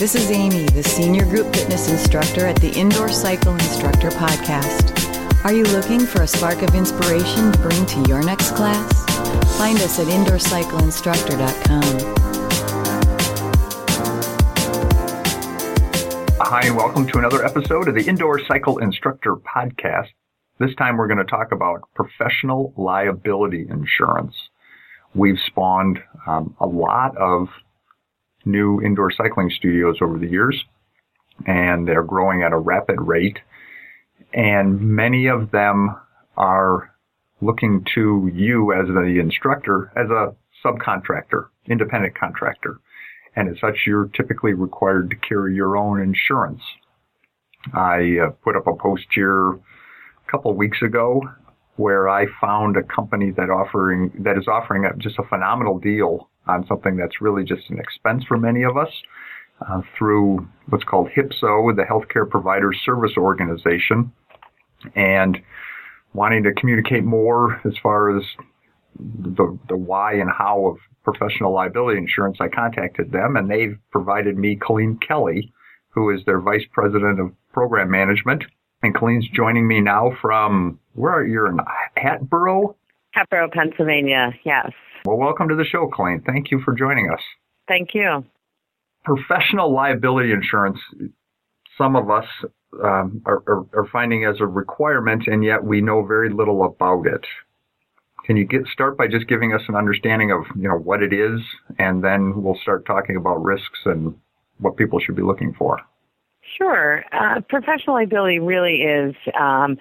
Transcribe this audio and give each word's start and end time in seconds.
This 0.00 0.14
is 0.14 0.30
Amy, 0.30 0.64
the 0.64 0.82
Senior 0.82 1.26
Group 1.26 1.54
Fitness 1.54 1.90
Instructor 1.90 2.46
at 2.46 2.56
the 2.56 2.72
Indoor 2.72 3.10
Cycle 3.10 3.52
Instructor 3.52 4.08
Podcast. 4.08 5.44
Are 5.44 5.52
you 5.52 5.64
looking 5.64 6.06
for 6.06 6.22
a 6.22 6.26
spark 6.26 6.62
of 6.62 6.74
inspiration 6.74 7.52
to 7.52 7.58
bring 7.58 7.84
to 7.84 8.02
your 8.08 8.22
next 8.22 8.52
class? 8.52 8.90
Find 9.58 9.76
us 9.80 9.98
at 9.98 10.06
indoorcycleinstructor.com. 10.06 11.82
Hi, 16.40 16.62
and 16.64 16.76
welcome 16.78 17.06
to 17.06 17.18
another 17.18 17.44
episode 17.44 17.86
of 17.88 17.94
the 17.94 18.08
Indoor 18.08 18.42
Cycle 18.46 18.78
Instructor 18.78 19.36
Podcast. 19.36 20.08
This 20.58 20.74
time 20.76 20.96
we're 20.96 21.08
going 21.08 21.18
to 21.18 21.24
talk 21.24 21.52
about 21.52 21.82
professional 21.94 22.72
liability 22.78 23.66
insurance. 23.68 24.48
We've 25.14 25.38
spawned 25.38 26.02
um, 26.26 26.56
a 26.58 26.64
lot 26.64 27.18
of 27.18 27.50
new 28.44 28.80
indoor 28.80 29.10
cycling 29.10 29.50
studios 29.50 29.96
over 30.00 30.18
the 30.18 30.28
years, 30.28 30.64
and 31.46 31.86
they're 31.86 32.02
growing 32.02 32.42
at 32.42 32.52
a 32.52 32.58
rapid 32.58 33.00
rate. 33.00 33.38
And 34.32 34.80
many 34.80 35.26
of 35.26 35.50
them 35.50 35.96
are 36.36 36.94
looking 37.40 37.84
to 37.94 38.30
you 38.32 38.72
as 38.72 38.86
the 38.86 39.18
instructor 39.20 39.92
as 39.96 40.10
a 40.10 40.34
subcontractor, 40.64 41.48
independent 41.66 42.18
contractor. 42.18 42.80
And 43.36 43.48
as 43.48 43.60
such, 43.60 43.86
you're 43.86 44.08
typically 44.08 44.54
required 44.54 45.10
to 45.10 45.16
carry 45.16 45.54
your 45.54 45.76
own 45.76 46.00
insurance. 46.00 46.62
I 47.72 48.18
uh, 48.18 48.30
put 48.42 48.56
up 48.56 48.66
a 48.66 48.74
post 48.74 49.06
here 49.14 49.50
a 49.50 49.60
couple 50.30 50.50
of 50.50 50.56
weeks 50.56 50.82
ago 50.82 51.22
where 51.76 52.08
I 52.08 52.26
found 52.40 52.76
a 52.76 52.82
company 52.82 53.30
that 53.32 53.50
offering 53.50 54.12
that 54.20 54.36
is 54.36 54.48
offering 54.48 54.84
a, 54.84 54.96
just 54.96 55.18
a 55.18 55.22
phenomenal 55.24 55.78
deal 55.78 56.29
on 56.46 56.66
something 56.66 56.96
that's 56.96 57.20
really 57.20 57.44
just 57.44 57.70
an 57.70 57.78
expense 57.78 58.24
for 58.24 58.38
many 58.38 58.62
of 58.62 58.76
us 58.76 58.90
uh, 59.68 59.82
through 59.96 60.48
what's 60.68 60.84
called 60.84 61.08
HIPSO, 61.10 61.76
the 61.76 61.84
Healthcare 61.88 62.28
Provider 62.28 62.72
Service 62.72 63.12
Organization, 63.16 64.12
and 64.94 65.38
wanting 66.14 66.42
to 66.44 66.52
communicate 66.54 67.04
more 67.04 67.60
as 67.66 67.74
far 67.82 68.16
as 68.16 68.24
the, 68.98 69.58
the 69.68 69.76
why 69.76 70.14
and 70.14 70.30
how 70.30 70.66
of 70.66 70.78
professional 71.04 71.52
liability 71.52 71.98
insurance, 71.98 72.38
I 72.40 72.48
contacted 72.48 73.12
them 73.12 73.36
and 73.36 73.50
they've 73.50 73.78
provided 73.90 74.36
me 74.36 74.56
Colleen 74.56 74.98
Kelly, 75.06 75.52
who 75.90 76.10
is 76.10 76.24
their 76.24 76.40
vice 76.40 76.64
president 76.72 77.20
of 77.20 77.32
program 77.52 77.90
management. 77.90 78.44
And 78.82 78.94
Colleen's 78.94 79.28
joining 79.28 79.66
me 79.66 79.80
now 79.80 80.12
from 80.20 80.78
where 80.94 81.12
are 81.12 81.26
you 81.26 81.46
in 81.46 81.58
Hatboro? 81.96 82.76
Hatboro, 83.12 83.48
Pennsylvania. 83.52 84.32
Yes. 84.44 84.70
Well, 85.04 85.16
welcome 85.16 85.48
to 85.48 85.54
the 85.54 85.64
show, 85.64 85.88
Colleen. 85.94 86.22
Thank 86.26 86.50
you 86.50 86.60
for 86.64 86.74
joining 86.74 87.10
us. 87.10 87.20
Thank 87.66 87.94
you. 87.94 88.24
Professional 89.04 89.72
liability 89.72 90.32
insurance, 90.32 90.78
some 91.78 91.96
of 91.96 92.10
us 92.10 92.26
um, 92.84 93.22
are, 93.24 93.42
are, 93.46 93.66
are, 93.72 93.88
finding 93.90 94.24
as 94.24 94.36
a 94.40 94.46
requirement, 94.46 95.26
and 95.26 95.42
yet 95.42 95.64
we 95.64 95.80
know 95.80 96.04
very 96.04 96.30
little 96.30 96.64
about 96.64 97.06
it. 97.06 97.24
Can 98.26 98.36
you 98.36 98.44
get 98.44 98.66
start 98.72 98.98
by 98.98 99.08
just 99.08 99.26
giving 99.26 99.54
us 99.54 99.62
an 99.68 99.74
understanding 99.74 100.30
of 100.30 100.44
you 100.54 100.68
know 100.68 100.76
what 100.76 101.02
it 101.02 101.12
is, 101.12 101.40
and 101.78 102.04
then 102.04 102.42
we'll 102.42 102.58
start 102.62 102.84
talking 102.84 103.16
about 103.16 103.42
risks 103.42 103.80
and 103.86 104.14
what 104.58 104.76
people 104.76 105.00
should 105.00 105.16
be 105.16 105.22
looking 105.22 105.54
for. 105.54 105.78
Sure. 106.56 107.04
Uh, 107.12 107.40
professional 107.48 107.94
liability 107.96 108.38
really 108.38 108.82
is 108.82 109.14
um, 109.38 109.78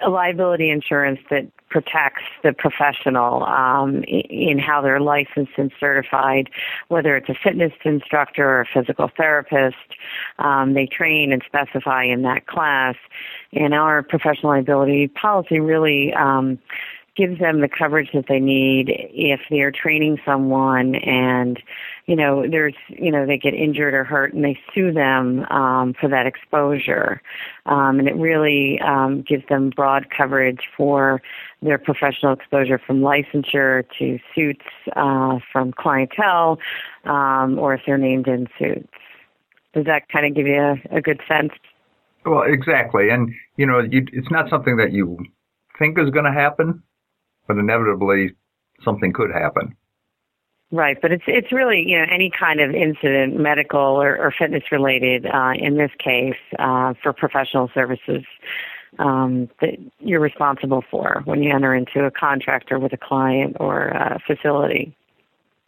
a 0.00 0.10
liability 0.10 0.70
insurance 0.70 1.20
that 1.30 1.46
protects 1.70 2.24
the 2.42 2.52
professional 2.52 3.44
um, 3.44 4.02
in 4.04 4.58
how 4.58 4.80
they're 4.82 5.00
licensed 5.00 5.52
and 5.56 5.70
certified, 5.78 6.50
whether 6.88 7.16
it's 7.16 7.28
a 7.28 7.34
fitness 7.34 7.72
instructor 7.84 8.44
or 8.44 8.60
a 8.62 8.66
physical 8.66 9.10
therapist. 9.16 9.76
Um, 10.38 10.74
they 10.74 10.86
train 10.86 11.32
and 11.32 11.42
specify 11.46 12.04
in 12.04 12.22
that 12.22 12.46
class. 12.46 12.96
And 13.52 13.72
our 13.72 14.02
professional 14.02 14.52
liability 14.52 15.08
policy 15.08 15.60
really 15.60 16.12
um, 16.14 16.58
gives 17.20 17.38
them 17.38 17.60
the 17.60 17.68
coverage 17.68 18.08
that 18.14 18.24
they 18.28 18.40
need 18.40 18.86
if 18.88 19.40
they're 19.50 19.70
training 19.70 20.18
someone 20.24 20.94
and 20.94 21.62
you 22.06 22.16
know 22.16 22.46
there's 22.50 22.74
you 22.88 23.12
know 23.12 23.26
they 23.26 23.36
get 23.36 23.52
injured 23.52 23.92
or 23.92 24.04
hurt 24.04 24.32
and 24.32 24.42
they 24.42 24.58
sue 24.74 24.90
them 24.90 25.44
um, 25.50 25.92
for 26.00 26.08
that 26.08 26.26
exposure. 26.26 27.20
Um, 27.66 27.98
and 27.98 28.08
it 28.08 28.16
really 28.16 28.80
um, 28.80 29.22
gives 29.28 29.46
them 29.50 29.68
broad 29.68 30.06
coverage 30.16 30.60
for 30.74 31.20
their 31.60 31.76
professional 31.76 32.32
exposure 32.32 32.80
from 32.84 33.00
licensure 33.00 33.84
to 33.98 34.18
suits 34.34 34.64
uh, 34.96 35.38
from 35.52 35.72
clientele 35.72 36.58
um, 37.04 37.58
or 37.58 37.74
if 37.74 37.82
they're 37.86 37.98
named 37.98 38.28
in 38.28 38.48
suits. 38.58 38.88
Does 39.74 39.84
that 39.84 40.08
kind 40.08 40.24
of 40.24 40.34
give 40.34 40.46
you 40.46 40.58
a, 40.58 40.96
a 40.96 41.00
good 41.02 41.20
sense? 41.28 41.52
Well 42.24 42.44
exactly. 42.46 43.10
And 43.10 43.30
you 43.56 43.66
know 43.66 43.80
you, 43.80 44.06
it's 44.10 44.30
not 44.30 44.48
something 44.48 44.78
that 44.78 44.92
you 44.92 45.18
think 45.78 45.98
is 45.98 46.08
going 46.08 46.24
to 46.24 46.32
happen 46.32 46.82
but 47.50 47.58
inevitably 47.58 48.30
something 48.84 49.12
could 49.12 49.30
happen. 49.32 49.76
Right, 50.70 50.96
but 51.02 51.10
it's 51.10 51.24
it's 51.26 51.50
really 51.50 51.82
you 51.84 51.98
know 51.98 52.06
any 52.08 52.30
kind 52.30 52.60
of 52.60 52.72
incident, 52.72 53.36
medical 53.36 53.80
or, 53.80 54.16
or 54.16 54.32
fitness 54.38 54.62
related. 54.70 55.26
Uh, 55.26 55.52
in 55.58 55.76
this 55.76 55.90
case, 55.98 56.38
uh, 56.60 56.94
for 57.02 57.12
professional 57.12 57.68
services 57.74 58.22
um, 59.00 59.48
that 59.60 59.74
you're 59.98 60.20
responsible 60.20 60.84
for 60.88 61.22
when 61.24 61.42
you 61.42 61.52
enter 61.52 61.74
into 61.74 62.04
a 62.04 62.10
contract 62.12 62.70
or 62.70 62.78
with 62.78 62.92
a 62.92 62.96
client 62.96 63.56
or 63.58 63.88
a 63.88 64.20
facility. 64.24 64.96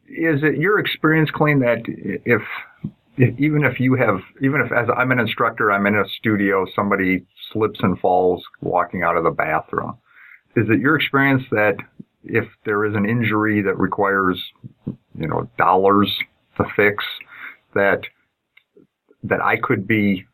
Is 0.07 0.45
it 0.45 0.59
your 0.59 0.79
experience, 0.79 1.31
Colleen, 1.33 1.59
that 1.61 1.83
if, 1.87 2.43
if 3.17 3.41
even 3.41 3.65
if 3.65 3.81
you 3.81 3.97
have 3.97 4.21
even 4.41 4.61
if 4.61 4.71
as 4.71 4.89
I'm 4.97 5.11
an 5.11 5.19
instructor, 5.19 5.73
I'm 5.73 5.87
in 5.87 5.97
a 5.97 6.05
studio, 6.21 6.65
somebody 6.77 7.27
slips 7.53 7.81
and 7.83 7.99
falls 7.99 8.45
walking 8.61 9.03
out 9.03 9.17
of 9.17 9.25
the 9.25 9.33
bathroom 9.33 9.99
is 10.57 10.67
it 10.69 10.81
your 10.81 10.97
experience 10.97 11.43
that 11.51 11.77
if 12.25 12.45
there 12.65 12.85
is 12.85 12.95
an 12.95 13.09
injury 13.09 13.63
that 13.63 13.79
requires, 13.79 14.41
you 14.87 15.27
know, 15.27 15.51
dollars 15.59 16.11
to 16.57 16.65
fix, 16.77 17.05
that 17.75 18.01
that 19.25 19.41
I 19.41 19.57
could 19.57 19.87
be 19.87 20.27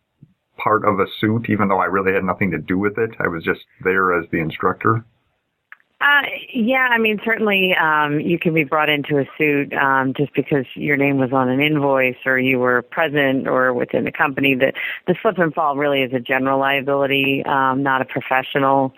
part 0.57 0.85
of 0.85 0.99
a 0.99 1.07
suit, 1.21 1.49
even 1.49 1.69
though 1.69 1.81
I 1.81 1.85
really 1.85 2.13
had 2.13 2.25
nothing 2.25 2.51
to 2.51 2.59
do 2.59 2.79
with 2.79 2.99
it. 2.99 3.11
I 3.21 3.29
was 3.29 3.45
just 3.45 3.61
there 3.85 4.19
as 4.19 4.29
the 4.31 4.39
instructor. 4.39 5.05
Uh, 6.01 6.23
yeah, 6.55 6.89
I 6.93 6.99
mean, 6.99 7.19
certainly 7.25 7.75
um, 7.75 8.21
you 8.21 8.39
can 8.39 8.55
be 8.55 8.63
brought 8.63 8.89
into 8.89 9.19
a 9.19 9.25
suit 9.37 9.73
um, 9.73 10.15
just 10.17 10.33
because 10.33 10.65
your 10.75 10.97
name 10.97 11.19
was 11.19 11.33
on 11.33 11.49
an 11.49 11.61
invoice 11.61 12.17
or 12.25 12.39
you 12.39 12.61
were 12.61 12.83
present 12.83 13.49
or 13.49 13.75
within 13.75 14.05
the 14.05 14.13
company. 14.13 14.55
The, 14.55 14.73
the 15.09 15.17
slip 15.21 15.39
and 15.39 15.53
fall 15.53 15.77
really 15.77 16.03
is 16.03 16.13
a 16.13 16.21
general 16.21 16.61
liability, 16.61 17.43
um, 17.47 17.83
not 17.83 18.01
a 18.01 18.05
professional 18.05 18.95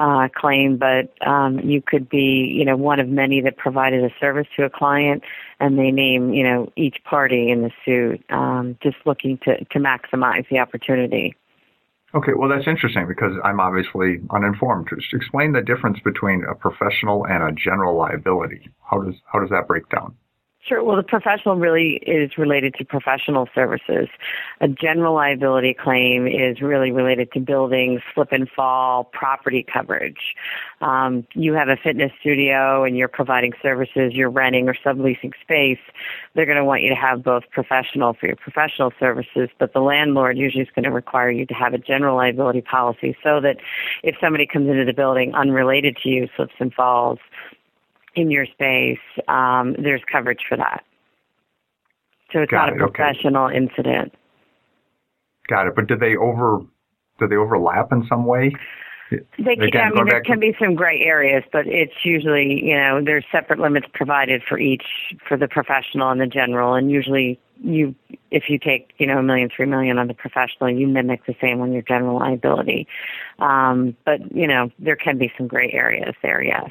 uh, 0.00 0.28
claim, 0.34 0.78
but 0.78 1.12
um, 1.26 1.60
you 1.60 1.82
could 1.82 2.08
be, 2.08 2.50
you 2.56 2.64
know, 2.64 2.74
one 2.74 2.98
of 3.00 3.08
many 3.08 3.42
that 3.42 3.58
provided 3.58 4.02
a 4.02 4.08
service 4.18 4.46
to 4.56 4.64
a 4.64 4.70
client, 4.70 5.22
and 5.60 5.78
they 5.78 5.90
name, 5.90 6.32
you 6.32 6.42
know, 6.42 6.72
each 6.74 6.96
party 7.04 7.50
in 7.50 7.60
the 7.60 7.70
suit, 7.84 8.24
um, 8.30 8.78
just 8.82 8.96
looking 9.04 9.38
to 9.44 9.62
to 9.62 9.78
maximize 9.78 10.48
the 10.48 10.58
opportunity. 10.58 11.36
Okay, 12.14 12.32
well 12.34 12.48
that's 12.48 12.66
interesting 12.66 13.06
because 13.06 13.34
I'm 13.44 13.60
obviously 13.60 14.20
uninformed. 14.30 14.88
Just 14.88 15.12
explain 15.12 15.52
the 15.52 15.60
difference 15.60 15.98
between 16.02 16.44
a 16.44 16.54
professional 16.54 17.26
and 17.26 17.42
a 17.42 17.52
general 17.52 17.94
liability. 17.94 18.70
How 18.90 19.02
does 19.02 19.16
how 19.30 19.38
does 19.38 19.50
that 19.50 19.68
break 19.68 19.86
down? 19.90 20.16
Sure. 20.62 20.84
Well, 20.84 20.96
the 20.96 21.02
professional 21.02 21.56
really 21.56 21.94
is 22.06 22.36
related 22.36 22.74
to 22.74 22.84
professional 22.84 23.48
services. 23.54 24.08
A 24.60 24.68
general 24.68 25.14
liability 25.14 25.72
claim 25.72 26.26
is 26.26 26.60
really 26.60 26.92
related 26.92 27.32
to 27.32 27.40
building 27.40 28.00
slip 28.14 28.30
and 28.30 28.46
fall, 28.46 29.04
property 29.04 29.64
coverage. 29.72 30.34
Um, 30.82 31.26
you 31.32 31.54
have 31.54 31.68
a 31.68 31.76
fitness 31.76 32.12
studio 32.20 32.84
and 32.84 32.94
you're 32.94 33.08
providing 33.08 33.54
services, 33.62 34.12
you're 34.12 34.28
renting 34.28 34.68
or 34.68 34.74
subleasing 34.74 35.32
space. 35.40 35.80
They're 36.34 36.46
going 36.46 36.58
to 36.58 36.64
want 36.64 36.82
you 36.82 36.90
to 36.90 36.94
have 36.94 37.22
both 37.22 37.44
professional 37.50 38.12
for 38.12 38.26
your 38.26 38.36
professional 38.36 38.92
services, 39.00 39.48
but 39.58 39.72
the 39.72 39.80
landlord 39.80 40.36
usually 40.36 40.62
is 40.62 40.70
going 40.74 40.84
to 40.84 40.90
require 40.90 41.30
you 41.30 41.46
to 41.46 41.54
have 41.54 41.72
a 41.72 41.78
general 41.78 42.16
liability 42.16 42.60
policy 42.60 43.16
so 43.24 43.40
that 43.40 43.56
if 44.02 44.14
somebody 44.20 44.46
comes 44.46 44.68
into 44.68 44.84
the 44.84 44.92
building 44.92 45.34
unrelated 45.34 45.96
to 46.02 46.10
you, 46.10 46.28
slips 46.36 46.54
and 46.58 46.74
falls, 46.74 47.18
in 48.14 48.30
your 48.30 48.46
space, 48.46 48.98
um, 49.28 49.74
there's 49.78 50.02
coverage 50.10 50.44
for 50.48 50.56
that. 50.56 50.84
So 52.32 52.40
it's 52.40 52.50
Got 52.50 52.66
not 52.66 52.80
a 52.80 52.88
professional 52.88 53.46
okay. 53.46 53.56
incident. 53.56 54.14
Got 55.48 55.66
it. 55.66 55.74
But 55.74 55.88
do 55.88 55.96
they 55.96 56.16
over 56.16 56.60
do 57.18 57.28
they 57.28 57.36
overlap 57.36 57.92
in 57.92 58.06
some 58.08 58.24
way? 58.24 58.52
They 59.10 59.56
can, 59.56 59.64
Again, 59.64 59.82
I 59.82 59.90
mean, 59.90 60.06
there 60.08 60.22
can 60.22 60.38
be 60.38 60.54
some 60.60 60.76
gray 60.76 61.00
areas, 61.00 61.42
but 61.52 61.66
it's 61.66 62.04
usually, 62.04 62.64
you 62.64 62.76
know, 62.76 63.02
there's 63.04 63.24
separate 63.32 63.58
limits 63.58 63.88
provided 63.92 64.40
for 64.48 64.56
each, 64.56 64.84
for 65.26 65.36
the 65.36 65.48
professional 65.48 66.10
and 66.10 66.20
the 66.20 66.28
general, 66.28 66.74
and 66.74 66.92
usually 66.92 67.40
you, 67.60 67.94
if 68.30 68.48
you 68.48 68.56
take, 68.56 68.92
you 68.98 69.08
know, 69.08 69.18
a 69.18 69.22
million, 69.22 69.50
three 69.54 69.66
million 69.66 69.98
on 69.98 70.06
the 70.06 70.14
professional, 70.14 70.70
you 70.70 70.86
mimic 70.86 71.26
the 71.26 71.34
same 71.40 71.60
on 71.60 71.72
your 71.72 71.82
general 71.82 72.20
liability. 72.20 72.86
Um, 73.40 73.96
but, 74.04 74.34
you 74.34 74.46
know, 74.46 74.70
there 74.78 74.96
can 74.96 75.18
be 75.18 75.32
some 75.36 75.48
gray 75.48 75.72
areas 75.72 76.14
there, 76.22 76.40
yes. 76.40 76.70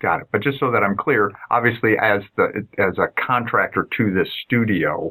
Got 0.00 0.20
it. 0.20 0.26
But 0.30 0.42
just 0.42 0.60
so 0.60 0.70
that 0.70 0.82
I'm 0.82 0.96
clear, 0.96 1.32
obviously, 1.50 1.96
as 1.98 2.22
the 2.36 2.66
as 2.78 2.98
a 2.98 3.08
contractor 3.20 3.88
to 3.96 4.12
this 4.12 4.28
studio, 4.44 5.10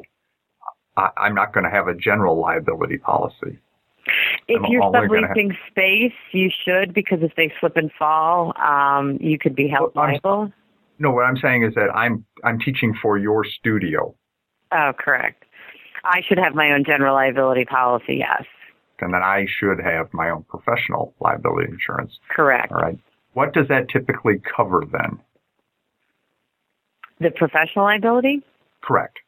I, 0.96 1.10
I'm 1.16 1.34
not 1.34 1.52
going 1.52 1.64
to 1.64 1.70
have 1.70 1.88
a 1.88 1.94
general 1.94 2.40
liability 2.40 2.98
policy. 2.98 3.58
If 4.46 4.62
I'm 4.64 4.70
you're 4.70 4.82
subleasing 4.82 5.56
space, 5.68 6.12
you 6.32 6.50
should 6.64 6.94
because 6.94 7.18
if 7.22 7.34
they 7.36 7.52
slip 7.58 7.76
and 7.76 7.90
fall, 7.98 8.52
um, 8.60 9.18
you 9.20 9.38
could 9.38 9.56
be 9.56 9.66
held 9.68 9.92
Well, 9.96 10.04
I'm- 10.04 10.20
liable. 10.24 10.52
No, 10.98 11.10
what 11.10 11.24
I'm 11.26 11.36
saying 11.36 11.62
is 11.64 11.74
that 11.74 11.90
I'm 11.94 12.24
I'm 12.44 12.58
teaching 12.58 12.94
for 13.02 13.18
your 13.18 13.44
studio, 13.44 14.14
Oh, 14.72 14.92
correct. 14.98 15.44
I 16.04 16.22
should 16.26 16.38
have 16.38 16.54
my 16.54 16.70
own 16.72 16.84
general 16.84 17.14
liability 17.14 17.64
policy. 17.66 18.16
Yes, 18.16 18.44
and 19.00 19.12
then 19.12 19.22
I 19.22 19.46
should 19.58 19.78
have 19.80 20.08
my 20.14 20.30
own 20.30 20.44
professional 20.44 21.12
liability 21.20 21.70
insurance. 21.70 22.18
correct. 22.30 22.72
All 22.72 22.78
right. 22.78 22.98
What 23.36 23.52
does 23.52 23.68
that 23.68 23.90
typically 23.90 24.40
cover 24.56 24.82
then? 24.90 25.20
The 27.20 27.30
professional 27.30 27.84
liability. 27.84 28.42
Correct. 28.82 29.18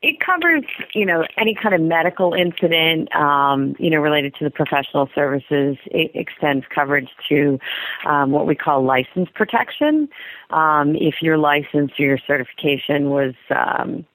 It 0.00 0.20
covers, 0.20 0.62
you 0.94 1.04
know, 1.04 1.24
any 1.36 1.52
kind 1.52 1.74
of 1.74 1.80
medical 1.80 2.34
incident, 2.34 3.12
um, 3.16 3.74
you 3.80 3.90
know, 3.90 3.98
related 3.98 4.36
to 4.36 4.44
the 4.44 4.50
professional 4.50 5.08
services. 5.12 5.76
It 5.86 6.12
extends 6.14 6.66
coverage 6.72 7.08
to 7.28 7.58
um, 8.06 8.30
what 8.30 8.46
we 8.46 8.54
call 8.54 8.84
license 8.84 9.28
protection. 9.34 10.08
Um, 10.50 10.94
if 10.94 11.20
your 11.20 11.36
license 11.36 11.90
or 11.98 12.04
your 12.04 12.18
certification 12.28 13.10
was, 13.10 13.34
um, 13.50 14.06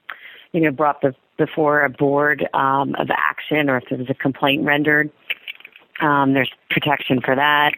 you 0.53 0.61
know, 0.61 0.71
brought 0.71 1.01
be- 1.01 1.09
before 1.37 1.83
a 1.83 1.89
board 1.89 2.47
um, 2.53 2.95
of 2.95 3.09
action, 3.09 3.69
or 3.69 3.75
if 3.75 3.89
there 3.89 3.97
was 3.97 4.09
a 4.09 4.13
complaint 4.13 4.63
rendered, 4.63 5.11
um, 6.01 6.33
there's 6.33 6.51
protection 6.69 7.21
for 7.21 7.35
that. 7.35 7.73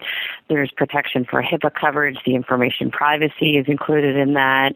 There's 0.50 0.72
protection 0.72 1.25
for 1.25 1.42
HIPAA 1.42 1.74
coverage. 1.74 2.18
The 2.25 2.36
information 2.36 2.92
privacy 2.92 3.57
is 3.57 3.68
included 3.68 4.16
in 4.16 4.34
that. 4.34 4.75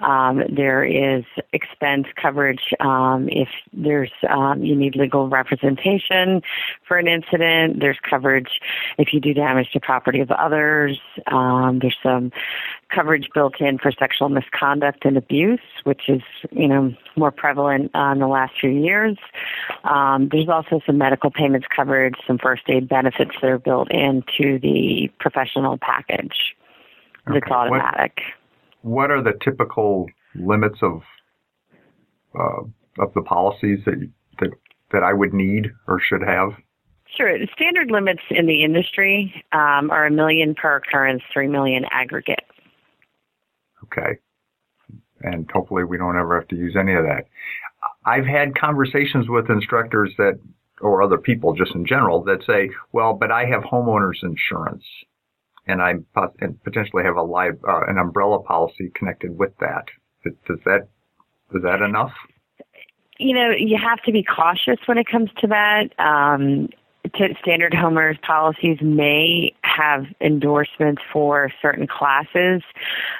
Um, 0.00 0.42
there 0.50 0.84
is 0.84 1.24
expense 1.52 2.06
coverage 2.20 2.74
um, 2.80 3.28
if 3.30 3.48
there's 3.72 4.12
um, 4.28 4.64
you 4.64 4.74
need 4.74 4.96
legal 4.96 5.28
representation 5.28 6.42
for 6.86 6.98
an 6.98 7.08
incident. 7.08 7.80
There's 7.80 7.98
coverage 8.08 8.60
if 8.98 9.12
you 9.12 9.20
do 9.20 9.34
damage 9.34 9.70
to 9.72 9.80
property 9.80 10.20
of 10.20 10.30
others. 10.30 10.98
Um, 11.26 11.78
there's 11.80 11.96
some 12.02 12.32
coverage 12.94 13.28
built 13.34 13.60
in 13.60 13.78
for 13.78 13.90
sexual 13.92 14.28
misconduct 14.28 15.04
and 15.04 15.16
abuse, 15.16 15.60
which 15.84 16.08
is 16.08 16.22
you 16.50 16.68
know 16.68 16.94
more 17.16 17.30
prevalent 17.30 17.90
uh, 17.94 18.12
in 18.12 18.18
the 18.20 18.28
last 18.28 18.54
few 18.60 18.70
years. 18.70 19.16
Um, 19.84 20.28
there's 20.30 20.48
also 20.48 20.80
some 20.86 20.98
medical 20.98 21.30
payments 21.30 21.66
coverage, 21.74 22.14
some 22.26 22.38
first 22.38 22.62
aid 22.68 22.88
benefits 22.88 23.32
that 23.40 23.50
are 23.50 23.58
built 23.58 23.90
into 23.90 24.58
the 24.60 25.10
professional 25.20 25.78
package. 25.78 26.56
That's 27.26 27.38
Okay. 27.38 27.50
What- 27.50 27.80
automatic. 27.80 28.20
What 28.82 29.10
are 29.10 29.22
the 29.22 29.32
typical 29.42 30.06
limits 30.34 30.78
of 30.82 31.02
uh, 32.38 32.62
of 32.98 33.14
the 33.14 33.22
policies 33.22 33.80
that 33.86 34.10
that 34.40 34.50
that 34.92 35.02
I 35.02 35.12
would 35.12 35.32
need 35.32 35.70
or 35.88 35.98
should 36.00 36.22
have? 36.22 36.50
Sure. 37.16 37.38
The 37.38 37.48
standard 37.54 37.90
limits 37.90 38.22
in 38.30 38.46
the 38.46 38.64
industry 38.64 39.44
um, 39.52 39.90
are 39.90 40.06
a 40.06 40.10
million 40.10 40.54
per 40.54 40.76
occurrence, 40.76 41.22
three 41.32 41.48
million 41.48 41.84
aggregate. 41.90 42.44
Okay. 43.84 44.18
And 45.20 45.50
hopefully 45.50 45.84
we 45.84 45.96
don't 45.96 46.18
ever 46.18 46.38
have 46.38 46.48
to 46.48 46.56
use 46.56 46.76
any 46.76 46.94
of 46.94 47.04
that. 47.04 47.26
I've 48.04 48.26
had 48.26 48.58
conversations 48.58 49.28
with 49.28 49.48
instructors 49.48 50.12
that, 50.18 50.38
or 50.80 51.02
other 51.02 51.18
people 51.18 51.54
just 51.54 51.74
in 51.74 51.86
general, 51.86 52.22
that 52.24 52.44
say, 52.44 52.70
well, 52.92 53.14
but 53.14 53.30
I 53.30 53.46
have 53.46 53.62
homeowners 53.62 54.22
insurance 54.22 54.84
and 55.66 55.80
I 55.80 55.94
potentially 56.64 57.04
have 57.04 57.16
a 57.16 57.22
live, 57.22 57.58
uh, 57.66 57.86
an 57.86 57.96
umbrella 57.98 58.42
policy 58.42 58.90
connected 58.94 59.38
with 59.38 59.56
that. 59.60 59.86
Th- 60.22 60.36
Does 60.46 60.58
that, 60.66 60.88
is 61.54 61.62
that 61.62 61.80
enough? 61.80 62.12
You 63.18 63.34
know, 63.34 63.50
you 63.50 63.78
have 63.78 64.02
to 64.02 64.12
be 64.12 64.22
cautious 64.22 64.78
when 64.86 64.98
it 64.98 65.06
comes 65.06 65.30
to 65.38 65.46
that. 65.46 65.98
Um, 65.98 66.68
standard 67.40 67.72
homeowners 67.72 68.20
policies 68.22 68.78
may 68.82 69.54
have 69.74 70.06
endorsements 70.20 71.02
for 71.12 71.50
certain 71.60 71.86
classes. 71.86 72.62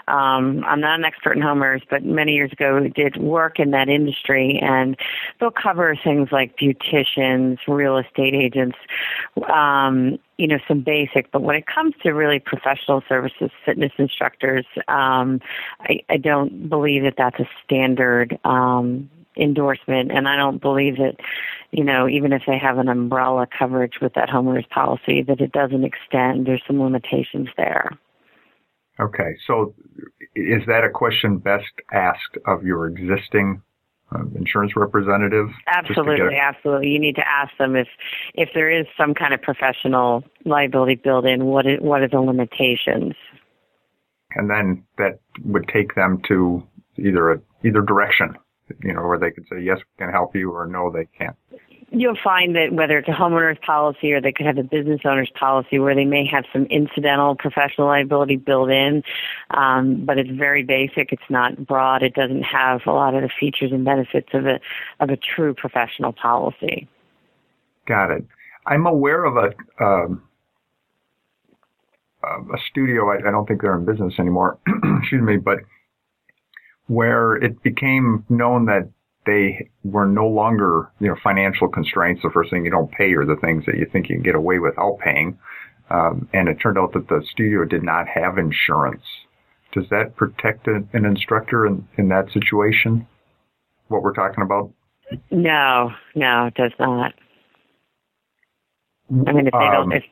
Um, 0.08 0.64
I'm 0.66 0.80
not 0.80 0.98
an 0.98 1.04
expert 1.04 1.36
in 1.36 1.42
homeowners, 1.42 1.82
but 1.88 2.04
many 2.04 2.32
years 2.32 2.52
ago 2.52 2.88
did 2.88 3.16
work 3.16 3.58
in 3.58 3.70
that 3.72 3.88
industry, 3.88 4.58
and 4.62 4.96
they'll 5.40 5.50
cover 5.50 5.96
things 6.02 6.30
like 6.30 6.56
beauticians, 6.56 7.58
real 7.66 7.98
estate 7.98 8.34
agents, 8.34 8.76
um, 9.52 10.18
you 10.38 10.46
know, 10.46 10.58
some 10.66 10.80
basic. 10.80 11.30
But 11.30 11.42
when 11.42 11.56
it 11.56 11.66
comes 11.66 11.94
to 12.02 12.12
really 12.12 12.38
professional 12.38 13.02
services, 13.08 13.50
fitness 13.64 13.92
instructors, 13.98 14.66
um, 14.88 15.40
I, 15.80 16.00
I 16.08 16.16
don't 16.16 16.68
believe 16.68 17.02
that 17.04 17.14
that's 17.16 17.38
a 17.40 17.48
standard. 17.64 18.38
Um, 18.44 19.10
endorsement 19.36 20.12
and 20.12 20.28
I 20.28 20.36
don't 20.36 20.60
believe 20.60 20.96
that 20.98 21.16
you 21.74 21.84
know 21.84 22.08
even 22.08 22.32
if 22.32 22.42
they 22.46 22.58
have 22.58 22.78
an 22.78 22.88
umbrella 22.88 23.46
coverage 23.58 23.94
with 24.00 24.14
that 24.14 24.28
homeowners 24.28 24.68
policy 24.70 25.22
that 25.22 25.40
it 25.40 25.52
doesn't 25.52 25.84
extend. 25.84 26.46
There's 26.46 26.62
some 26.66 26.80
limitations 26.80 27.48
there. 27.56 27.90
Okay. 29.00 29.36
So 29.46 29.74
is 30.36 30.62
that 30.66 30.84
a 30.84 30.90
question 30.90 31.38
best 31.38 31.72
asked 31.92 32.38
of 32.46 32.64
your 32.64 32.86
existing 32.86 33.60
uh, 34.14 34.20
insurance 34.36 34.76
representative? 34.76 35.48
Just 35.48 35.88
to 35.88 35.94
get 35.94 35.98
absolutely. 35.98 36.36
a- 36.36 36.40
absolutely. 36.40 36.88
You 36.88 37.00
need 37.00 37.16
to 37.16 37.28
ask 37.28 37.50
them 37.58 37.74
if 37.74 37.88
if 38.34 38.50
there 38.54 38.70
is 38.70 38.86
some 38.96 39.14
kind 39.14 39.34
of 39.34 39.42
professional 39.42 40.22
liability 40.44 40.94
built 40.96 41.26
in 41.26 41.46
what 41.46 41.66
is, 41.66 41.80
what 41.80 42.02
are 42.02 42.08
the 42.08 42.20
limitations? 42.20 43.14
And 44.36 44.50
then 44.50 44.84
that 44.98 45.20
would 45.44 45.68
take 45.68 45.94
them 45.94 46.20
to 46.28 46.62
either 46.96 47.32
a, 47.32 47.40
either 47.64 47.80
direction, 47.80 48.36
you 48.82 48.92
know, 48.92 49.02
where 49.02 49.18
they 49.18 49.30
could 49.30 49.44
say 49.50 49.60
yes, 49.60 49.78
we 49.78 50.04
can 50.04 50.12
help 50.12 50.34
you, 50.34 50.50
or 50.50 50.66
no, 50.66 50.90
they 50.90 51.06
can't. 51.16 51.36
you'll 51.90 52.18
find 52.22 52.56
that 52.56 52.72
whether 52.72 52.98
it's 52.98 53.08
a 53.08 53.12
homeowner's 53.12 53.58
policy 53.64 54.12
or 54.12 54.20
they 54.20 54.32
could 54.32 54.46
have 54.46 54.58
a 54.58 54.62
business 54.62 55.00
owner's 55.04 55.30
policy 55.38 55.78
where 55.78 55.94
they 55.94 56.04
may 56.04 56.26
have 56.26 56.44
some 56.52 56.64
incidental 56.66 57.36
professional 57.36 57.86
liability 57.86 58.36
built 58.36 58.70
in, 58.70 59.02
um, 59.50 60.04
but 60.04 60.18
it's 60.18 60.30
very 60.30 60.62
basic. 60.62 61.12
It's 61.12 61.30
not 61.30 61.66
broad. 61.66 62.02
It 62.02 62.14
doesn't 62.14 62.42
have 62.42 62.80
a 62.86 62.92
lot 62.92 63.14
of 63.14 63.22
the 63.22 63.30
features 63.40 63.72
and 63.72 63.84
benefits 63.84 64.28
of 64.32 64.46
a 64.46 64.60
of 65.00 65.10
a 65.10 65.16
true 65.16 65.54
professional 65.54 66.12
policy. 66.12 66.88
Got 67.86 68.10
it. 68.10 68.24
I'm 68.66 68.86
aware 68.86 69.24
of 69.24 69.36
a 69.36 69.84
um, 69.84 70.22
a 72.24 72.58
studio. 72.70 73.10
I, 73.10 73.28
I 73.28 73.30
don't 73.30 73.46
think 73.46 73.62
they're 73.62 73.76
in 73.76 73.84
business 73.84 74.14
anymore. 74.18 74.58
excuse 75.00 75.22
me, 75.22 75.36
but 75.36 75.58
where 76.86 77.34
it 77.36 77.62
became 77.62 78.24
known 78.28 78.66
that 78.66 78.88
they 79.26 79.70
were 79.84 80.06
no 80.06 80.28
longer, 80.28 80.90
you 81.00 81.08
know, 81.08 81.16
financial 81.22 81.68
constraints. 81.68 82.22
The 82.22 82.30
first 82.30 82.50
thing 82.50 82.64
you 82.64 82.70
don't 82.70 82.90
pay 82.92 83.12
are 83.14 83.24
the 83.24 83.36
things 83.40 83.64
that 83.66 83.76
you 83.76 83.86
think 83.90 84.08
you 84.08 84.16
can 84.16 84.22
get 84.22 84.34
away 84.34 84.58
without 84.58 84.98
paying. 84.98 85.38
Um, 85.90 86.28
and 86.32 86.48
it 86.48 86.56
turned 86.56 86.78
out 86.78 86.92
that 86.92 87.08
the 87.08 87.22
studio 87.30 87.64
did 87.64 87.82
not 87.82 88.06
have 88.08 88.38
insurance. 88.38 89.02
Does 89.72 89.84
that 89.90 90.14
protect 90.16 90.66
an, 90.68 90.88
instructor 90.92 91.66
in, 91.66 91.86
in 91.96 92.08
that 92.08 92.30
situation? 92.32 93.06
What 93.88 94.02
we're 94.02 94.14
talking 94.14 94.44
about? 94.44 94.72
No, 95.30 95.90
no, 96.14 96.46
it 96.46 96.54
does 96.54 96.72
not. 96.78 97.12
I 99.26 99.32
mean, 99.32 99.46
if 99.46 99.52
they 99.52 99.58
Um, 99.58 99.90
don't, 99.90 99.92
if 99.92 100.04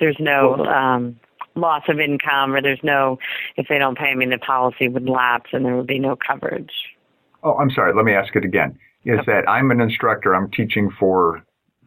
there's 0.00 0.16
no 0.18 0.64
um, 0.64 1.20
loss 1.60 1.82
of 1.88 2.00
income 2.00 2.54
or 2.54 2.62
there's 2.62 2.80
no, 2.82 3.18
if 3.56 3.66
they 3.68 3.78
don't 3.78 3.96
pay, 3.96 4.14
me, 4.14 4.26
the 4.26 4.38
policy 4.38 4.88
would 4.88 5.08
lapse 5.08 5.50
and 5.52 5.64
there 5.64 5.76
would 5.76 5.86
be 5.86 5.98
no 5.98 6.16
coverage. 6.16 6.72
Oh, 7.42 7.54
I'm 7.54 7.70
sorry. 7.70 7.94
Let 7.94 8.04
me 8.04 8.12
ask 8.12 8.34
it 8.36 8.44
again. 8.44 8.78
Is 9.04 9.20
that 9.26 9.48
I'm 9.48 9.70
an 9.70 9.80
instructor. 9.80 10.34
I'm 10.34 10.50
teaching 10.50 10.90
for 10.98 11.42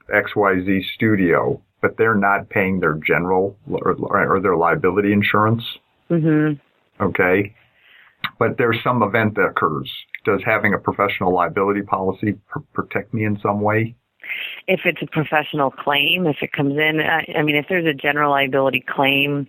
XYZ 0.10 0.82
studio, 0.96 1.62
but 1.82 1.96
they're 1.98 2.16
not 2.16 2.50
paying 2.50 2.80
their 2.80 3.00
general 3.06 3.56
or, 3.70 3.96
or 4.00 4.40
their 4.42 4.58
liability 4.58 5.14
insurance. 5.14 5.64
Mm-hmm. 6.10 7.04
Okay. 7.04 7.56
But 8.40 8.58
there's 8.58 8.78
some 8.84 9.04
event 9.04 9.36
that 9.36 9.44
occurs. 9.44 9.92
Does 10.26 10.42
having 10.44 10.74
a 10.74 10.80
professional 10.80 11.34
liability 11.34 11.84
policy 11.84 12.34
pr- 12.48 12.60
protect 12.74 13.14
me 13.14 13.26
in 13.26 13.40
some 13.42 13.62
way? 13.62 13.96
if 14.68 14.82
it's 14.86 15.02
a 15.02 15.08
professional 15.08 15.72
claim, 15.72 16.26
if 16.28 16.38
it 16.42 16.52
comes 16.52 16.78
in, 16.78 17.00
uh, 17.00 17.38
I 17.38 17.42
mean, 17.44 17.56
if 17.56 17.66
there's 17.70 17.86
a 17.86 17.94
general 17.94 18.32
liability 18.32 18.84
claim 18.88 19.48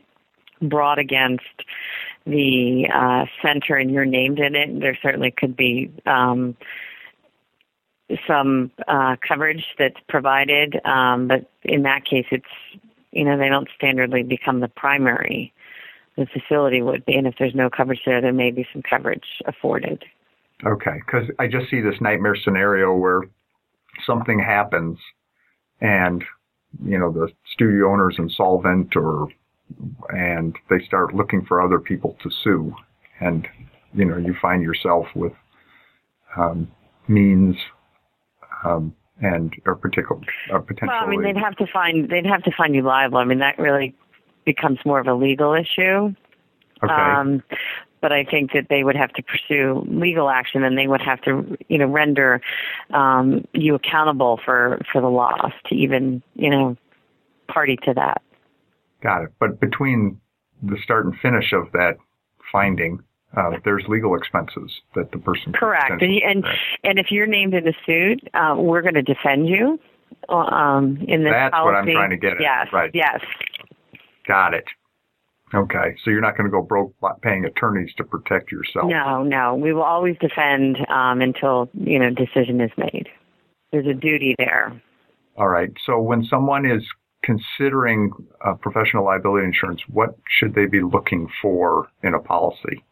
brought 0.69 0.99
against 0.99 1.45
the 2.27 2.89
uh, 2.93 3.27
center 3.43 3.77
and 3.77 3.91
you're 3.91 4.05
named 4.05 4.39
in 4.39 4.55
it, 4.55 4.81
there 4.81 4.99
certainly 5.03 5.31
could 5.31 5.57
be 5.57 5.93
um, 6.07 6.57
some 8.27 8.71
uh, 8.89 9.17
coverage 9.27 9.65
that's 9.79 10.01
provided. 10.09 10.81
Um, 10.85 11.29
but 11.29 11.51
in 11.63 11.83
that 11.83 12.05
case, 12.05 12.27
it's 12.31 12.45
you 13.13 13.25
know 13.25 13.39
they 13.39 13.49
don't 13.49 13.69
standardly 13.81 14.27
become 14.27 14.61
the 14.61 14.69
primary. 14.69 15.53
The 16.17 16.27
facility 16.27 16.81
would 16.81 17.05
be, 17.05 17.17
and 17.17 17.27
if 17.27 17.35
there's 17.39 17.55
no 17.55 17.69
coverage 17.69 18.03
there, 18.07 18.21
there 18.21 18.33
may 18.33 18.53
be 18.53 18.67
some 18.73 18.83
coverage 18.83 19.43
afforded. 19.47 20.05
Okay. 20.65 21.03
Because 21.05 21.29
I 21.39 21.49
just 21.49 21.71
see 21.71 21.81
this 21.81 22.01
nightmare 22.01 22.37
scenario 22.37 22.95
where 22.95 23.23
something 24.07 24.39
happens 24.39 24.99
and, 25.81 26.25
you 26.85 26.99
know, 26.99 27.13
the 27.13 27.29
studio 27.53 27.93
owner's 27.93 28.17
insolvent 28.19 28.97
or, 28.97 29.29
and 30.11 30.57
they 30.71 30.85
start 30.85 31.15
looking 31.15 31.45
for 31.45 31.61
other 31.61 31.79
people 31.79 32.17
to 32.23 32.31
sue. 32.43 32.75
And, 33.21 33.47
you 33.95 34.05
know, 34.05 34.17
you 34.17 34.35
find 34.41 34.63
yourself 34.63 35.07
with, 35.15 35.33
um, 36.37 36.71
means 37.09 37.57
um, 38.65 38.95
and 39.21 39.55
or 39.67 39.75
particular 39.75 40.21
or 40.51 40.61
potentially. 40.61 40.89
Well, 40.89 41.05
I 41.05 41.09
mean, 41.09 41.23
they'd 41.23 41.37
have 41.37 41.57
to 41.57 41.67
find 41.67 42.09
they'd 42.09 42.27
have 42.27 42.43
to 42.45 42.51
find 42.51 42.75
you 42.75 42.83
liable. 42.83 43.19
I 43.19 43.25
mean, 43.25 43.39
that 43.39 43.59
really 43.59 43.95
becomes 44.45 44.79
more 44.85 45.01
of 45.01 45.07
a 45.07 45.15
legal 45.15 45.55
issue. 45.55 46.15
Okay. 46.83 46.93
Um, 46.93 47.43
but 48.01 48.13
I 48.13 48.25
think 48.25 48.53
that 48.53 48.67
they 48.69 48.85
would 48.85 48.97
have 48.97 49.13
to 49.15 49.23
pursue 49.23 49.83
legal 49.89 50.29
action, 50.29 50.63
and 50.63 50.77
they 50.77 50.87
would 50.87 51.01
have 51.01 51.23
to, 51.23 51.57
you 51.69 51.79
know, 51.79 51.87
render 51.87 52.43
um, 52.91 53.47
you 53.53 53.75
accountable 53.75 54.41
for 54.45 54.81
for 54.93 55.01
the 55.01 55.09
loss 55.09 55.53
to 55.67 55.75
even, 55.75 56.23
you 56.35 56.51
know, 56.51 56.77
party 57.49 57.79
to 57.85 57.95
that. 57.95 58.21
Got 59.05 59.23
it. 59.25 59.31
But 59.39 59.61
between 59.61 60.21
the 60.63 60.77
start 60.83 61.05
and 61.05 61.15
finish 61.21 61.53
of 61.53 61.71
that 61.73 61.99
finding, 62.51 63.01
uh, 63.37 63.59
there's 63.65 63.85
legal 63.87 64.17
expenses 64.17 64.73
that 64.95 65.13
the 65.13 65.19
person 65.19 65.53
Correct, 65.53 65.91
and 65.91 66.03
and, 66.03 66.45
and 66.85 66.99
if 66.99 67.11
you're 67.11 67.27
named 67.27 67.53
in 67.55 67.69
a 67.69 67.73
suit, 67.85 68.27
uh, 68.35 68.55
we're 68.57 68.83
going 68.83 68.95
to 68.95 69.03
defend 69.03 69.49
you. 69.49 69.79
Um, 70.29 70.99
in 71.07 71.23
this 71.23 71.33
That's 71.33 71.53
policy. 71.53 71.65
what 71.67 71.75
I'm 71.75 71.87
trying 71.87 72.11
to 72.11 72.17
get 72.17 72.33
at. 72.35 72.41
Yes, 72.41 72.69
Right. 72.73 72.91
yes, 72.95 73.21
Got 74.27 74.55
it. 74.55 74.65
Okay, 75.53 75.95
so 76.03 76.11
you're 76.11 76.23
not 76.23 76.37
going 76.37 76.47
to 76.47 76.51
go 76.51 76.63
broke 76.63 76.99
by 76.99 77.13
paying 77.21 77.45
attorneys 77.45 77.93
to 77.97 78.05
protect 78.05 78.51
yourself. 78.51 78.89
no, 78.89 79.23
no. 79.23 79.55
We 79.55 79.73
will 79.75 79.83
always 79.83 80.17
defend 80.21 80.79
um, 80.89 81.21
until 81.21 81.69
you 81.75 81.99
know 81.99 82.11
decision 82.11 82.61
is 82.61 82.71
made. 82.79 83.09
There's 83.71 83.87
a 83.87 83.93
duty 83.93 84.35
there. 84.39 84.81
All 85.37 85.49
right. 85.49 85.71
So 85.85 86.01
when 86.01 86.25
someone 86.25 86.65
is 86.65 86.83
considering 87.25 88.13
uh, 88.45 88.55
professional 88.55 89.05
liability 89.05 89.47
insurance, 89.47 89.81
what 89.89 90.17
should 90.29 90.55
they 90.55 90.67
be 90.67 90.83
looking 90.83 91.29
for 91.41 91.89
in 92.03 92.15
a 92.15 92.21
policy? 92.21 92.85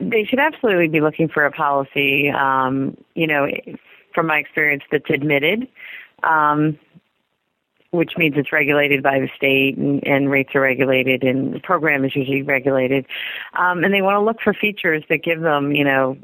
They 0.00 0.24
should 0.24 0.38
absolutely 0.38 0.88
be 0.88 1.00
looking 1.00 1.28
for 1.28 1.44
a 1.44 1.50
policy. 1.50 2.30
Um, 2.30 2.96
you 3.14 3.26
know, 3.26 3.48
from 4.14 4.26
my 4.26 4.38
experience, 4.38 4.82
that's 4.90 5.10
admitted. 5.10 5.68
Um, 6.22 6.78
which 7.90 8.12
means 8.18 8.34
it's 8.36 8.52
regulated 8.52 9.02
by 9.02 9.18
the 9.18 9.28
state 9.34 9.78
and, 9.78 10.06
and 10.06 10.30
rates 10.30 10.50
are 10.54 10.60
regulated 10.60 11.22
and 11.22 11.54
the 11.54 11.60
program 11.60 12.04
is 12.04 12.14
usually 12.14 12.42
regulated. 12.42 13.06
Um, 13.58 13.82
and 13.82 13.94
they 13.94 14.02
want 14.02 14.16
to 14.16 14.20
look 14.20 14.42
for 14.42 14.52
features 14.52 15.02
that 15.08 15.22
give 15.22 15.40
them, 15.40 15.72
you 15.72 15.84
know, 15.84 16.18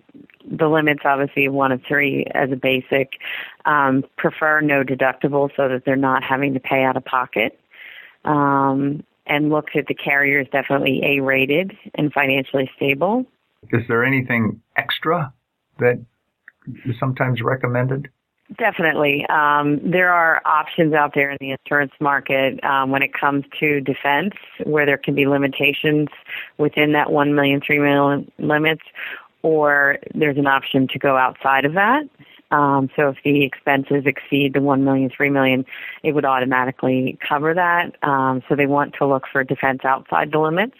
the 0.50 0.68
limits 0.68 1.02
obviously 1.04 1.48
one 1.48 1.72
of 1.72 1.80
three 1.86 2.26
as 2.34 2.50
a 2.52 2.56
basic. 2.56 3.12
Um, 3.64 4.04
prefer 4.16 4.60
no 4.60 4.82
deductible 4.84 5.50
so 5.56 5.68
that 5.68 5.84
they're 5.84 5.96
not 5.96 6.22
having 6.22 6.54
to 6.54 6.60
pay 6.60 6.84
out 6.84 6.96
of 6.96 7.04
pocket. 7.04 7.58
Um, 8.24 9.04
and 9.26 9.50
look 9.50 9.68
at 9.74 9.86
the 9.86 9.94
carrier 9.94 10.40
is 10.40 10.48
definitely 10.52 11.00
A 11.02 11.20
rated 11.20 11.72
and 11.94 12.12
financially 12.12 12.70
stable. 12.76 13.24
Is 13.70 13.82
there 13.88 14.04
anything 14.04 14.60
extra 14.76 15.32
that 15.78 16.04
is 16.84 16.98
sometimes 17.00 17.40
recommended? 17.42 18.08
Definitely. 18.58 19.24
Um, 19.30 19.80
there 19.82 20.12
are 20.12 20.42
options 20.44 20.92
out 20.92 21.12
there 21.14 21.30
in 21.30 21.38
the 21.40 21.52
insurance 21.52 21.92
market 21.98 22.62
um, 22.62 22.90
when 22.90 23.02
it 23.02 23.12
comes 23.14 23.44
to 23.58 23.80
defense 23.80 24.34
where 24.64 24.84
there 24.84 24.98
can 24.98 25.14
be 25.14 25.26
limitations 25.26 26.08
within 26.58 26.92
that 26.92 27.10
1 27.10 27.34
million, 27.34 27.62
3 27.66 27.78
million 27.78 28.30
limits, 28.38 28.82
or 29.44 29.98
there's 30.14 30.38
an 30.38 30.46
option 30.46 30.88
to 30.88 30.98
go 30.98 31.18
outside 31.18 31.66
of 31.66 31.74
that. 31.74 32.08
Um, 32.50 32.88
so 32.96 33.10
if 33.10 33.16
the 33.24 33.44
expenses 33.44 34.04
exceed 34.06 34.54
the 34.54 34.62
1 34.62 34.84
million, 34.84 35.10
3 35.14 35.28
million, 35.28 35.66
it 36.02 36.12
would 36.12 36.24
automatically 36.24 37.18
cover 37.26 37.52
that. 37.52 37.94
Um, 38.02 38.42
so 38.48 38.56
they 38.56 38.66
want 38.66 38.94
to 38.98 39.06
look 39.06 39.24
for 39.30 39.44
defense 39.44 39.80
outside 39.84 40.32
the 40.32 40.38
limits. 40.38 40.76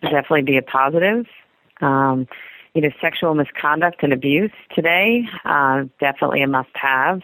Definitely 0.00 0.42
be 0.42 0.56
a 0.56 0.62
positive. 0.62 1.26
Um, 1.82 2.26
you 2.74 2.80
know, 2.80 2.90
sexual 3.02 3.34
misconduct 3.34 4.02
and 4.02 4.14
abuse 4.14 4.52
today, 4.74 5.24
uh, 5.44 5.82
definitely 6.00 6.42
a 6.42 6.46
must-have. 6.46 7.20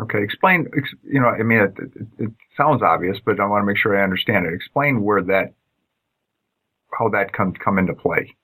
Okay, 0.00 0.22
explain. 0.22 0.68
ex- 0.74 0.94
You 1.04 1.20
know, 1.20 1.28
I 1.28 1.42
mean, 1.42 1.58
it, 1.58 1.74
it, 1.78 2.06
it 2.18 2.30
sounds 2.56 2.82
obvious, 2.82 3.18
but 3.26 3.40
I 3.40 3.46
want 3.46 3.62
to 3.62 3.66
make 3.66 3.76
sure 3.76 3.98
I 3.98 4.02
understand 4.02 4.46
it. 4.46 4.54
Explain 4.54 5.02
where 5.02 5.22
that, 5.22 5.52
how 6.98 7.10
that 7.10 7.34
comes 7.34 7.56
come 7.62 7.78
into 7.78 7.94
play. 7.94 8.34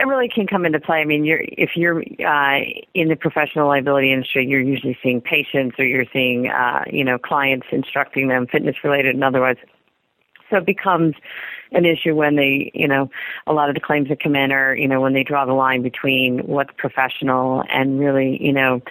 It 0.00 0.06
really 0.06 0.28
can 0.28 0.46
come 0.46 0.66
into 0.66 0.80
play. 0.80 1.00
I 1.00 1.04
mean, 1.04 1.24
you're 1.24 1.42
if 1.42 1.76
you're 1.76 2.02
uh, 2.26 2.60
in 2.94 3.08
the 3.08 3.16
professional 3.16 3.68
liability 3.68 4.12
industry, 4.12 4.46
you're 4.46 4.60
usually 4.60 4.98
seeing 5.02 5.20
patients 5.20 5.76
or 5.78 5.84
you're 5.84 6.06
seeing, 6.12 6.48
uh, 6.48 6.84
you 6.90 7.04
know, 7.04 7.18
clients 7.18 7.66
instructing 7.70 8.28
them, 8.28 8.46
fitness 8.46 8.76
related 8.82 9.14
and 9.14 9.22
otherwise. 9.22 9.56
So 10.50 10.58
it 10.58 10.66
becomes 10.66 11.14
an 11.72 11.84
issue 11.84 12.14
when 12.14 12.36
they, 12.36 12.70
you 12.74 12.86
know, 12.86 13.10
a 13.46 13.52
lot 13.52 13.68
of 13.68 13.74
the 13.74 13.80
claims 13.80 14.08
that 14.08 14.22
come 14.22 14.36
in 14.36 14.52
are, 14.52 14.74
you 14.74 14.88
know, 14.88 15.00
when 15.00 15.12
they 15.12 15.24
draw 15.24 15.44
the 15.44 15.52
line 15.52 15.82
between 15.82 16.40
what's 16.40 16.70
professional 16.76 17.64
and 17.70 17.98
really, 17.98 18.42
you 18.42 18.52
know, 18.52 18.82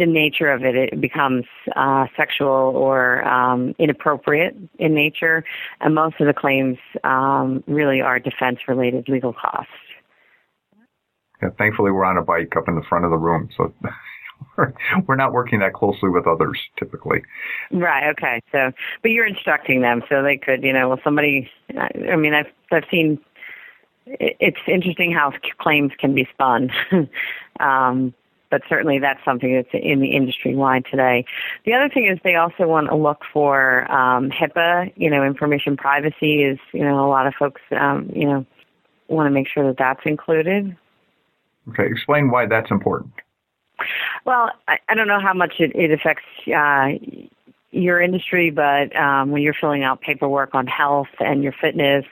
the 0.00 0.06
nature 0.06 0.50
of 0.50 0.64
it, 0.64 0.74
it 0.74 1.00
becomes 1.00 1.44
uh, 1.76 2.06
sexual 2.16 2.48
or 2.48 3.26
um, 3.28 3.74
inappropriate 3.78 4.56
in 4.78 4.94
nature, 4.94 5.44
and 5.80 5.94
most 5.94 6.16
of 6.20 6.26
the 6.26 6.34
claims 6.34 6.78
um, 7.04 7.62
really 7.66 8.00
are 8.00 8.18
defense-related 8.18 9.08
legal 9.08 9.32
costs. 9.32 9.72
Yeah, 11.42 11.50
thankfully, 11.56 11.90
we're 11.90 12.04
on 12.04 12.16
a 12.16 12.22
bike 12.22 12.54
up 12.56 12.68
in 12.68 12.74
the 12.74 12.82
front 12.82 13.04
of 13.04 13.10
the 13.10 13.16
room, 13.16 13.48
so 13.56 13.72
we're, 14.56 14.72
we're 15.06 15.16
not 15.16 15.32
working 15.32 15.60
that 15.60 15.74
closely 15.74 16.08
with 16.08 16.26
others 16.26 16.58
typically. 16.78 17.22
Right. 17.70 18.10
Okay. 18.10 18.40
So, 18.52 18.72
but 19.02 19.10
you're 19.10 19.26
instructing 19.26 19.80
them, 19.80 20.02
so 20.08 20.22
they 20.22 20.36
could, 20.36 20.62
you 20.62 20.72
know, 20.72 20.88
well, 20.88 21.00
somebody. 21.04 21.50
I 21.78 22.16
mean, 22.16 22.34
I've 22.34 22.50
I've 22.72 22.84
seen. 22.90 23.18
It's 24.06 24.58
interesting 24.66 25.12
how 25.12 25.32
claims 25.58 25.92
can 25.98 26.14
be 26.14 26.26
spun. 26.32 26.70
um, 27.60 28.12
but 28.50 28.62
certainly 28.68 28.98
that's 28.98 29.24
something 29.24 29.54
that's 29.54 29.68
in 29.72 30.00
the 30.00 30.08
industry 30.08 30.54
wide 30.54 30.84
today. 30.90 31.24
The 31.64 31.74
other 31.74 31.88
thing 31.88 32.06
is 32.06 32.18
they 32.24 32.34
also 32.34 32.66
want 32.66 32.88
to 32.88 32.96
look 32.96 33.22
for 33.32 33.90
um, 33.90 34.30
HIPAA. 34.30 34.92
You 34.96 35.10
know, 35.10 35.24
information 35.24 35.76
privacy 35.76 36.42
is. 36.42 36.58
You 36.72 36.84
know, 36.84 37.06
a 37.06 37.08
lot 37.08 37.26
of 37.26 37.34
folks. 37.34 37.62
Um, 37.70 38.10
you 38.14 38.26
know, 38.26 38.46
want 39.08 39.26
to 39.26 39.30
make 39.30 39.48
sure 39.48 39.66
that 39.66 39.78
that's 39.78 40.00
included. 40.04 40.76
Okay, 41.68 41.86
explain 41.86 42.30
why 42.30 42.46
that's 42.46 42.70
important. 42.70 43.12
Well, 44.24 44.50
I, 44.68 44.78
I 44.88 44.94
don't 44.94 45.08
know 45.08 45.20
how 45.20 45.34
much 45.34 45.54
it, 45.58 45.72
it 45.74 45.90
affects 45.90 46.24
uh, 46.54 46.90
your 47.70 48.00
industry, 48.00 48.50
but 48.50 48.94
um, 48.96 49.30
when 49.30 49.42
you're 49.42 49.54
filling 49.54 49.84
out 49.84 50.00
paperwork 50.00 50.54
on 50.54 50.66
health 50.66 51.08
and 51.18 51.42
your 51.42 51.52
fitness, 51.52 52.04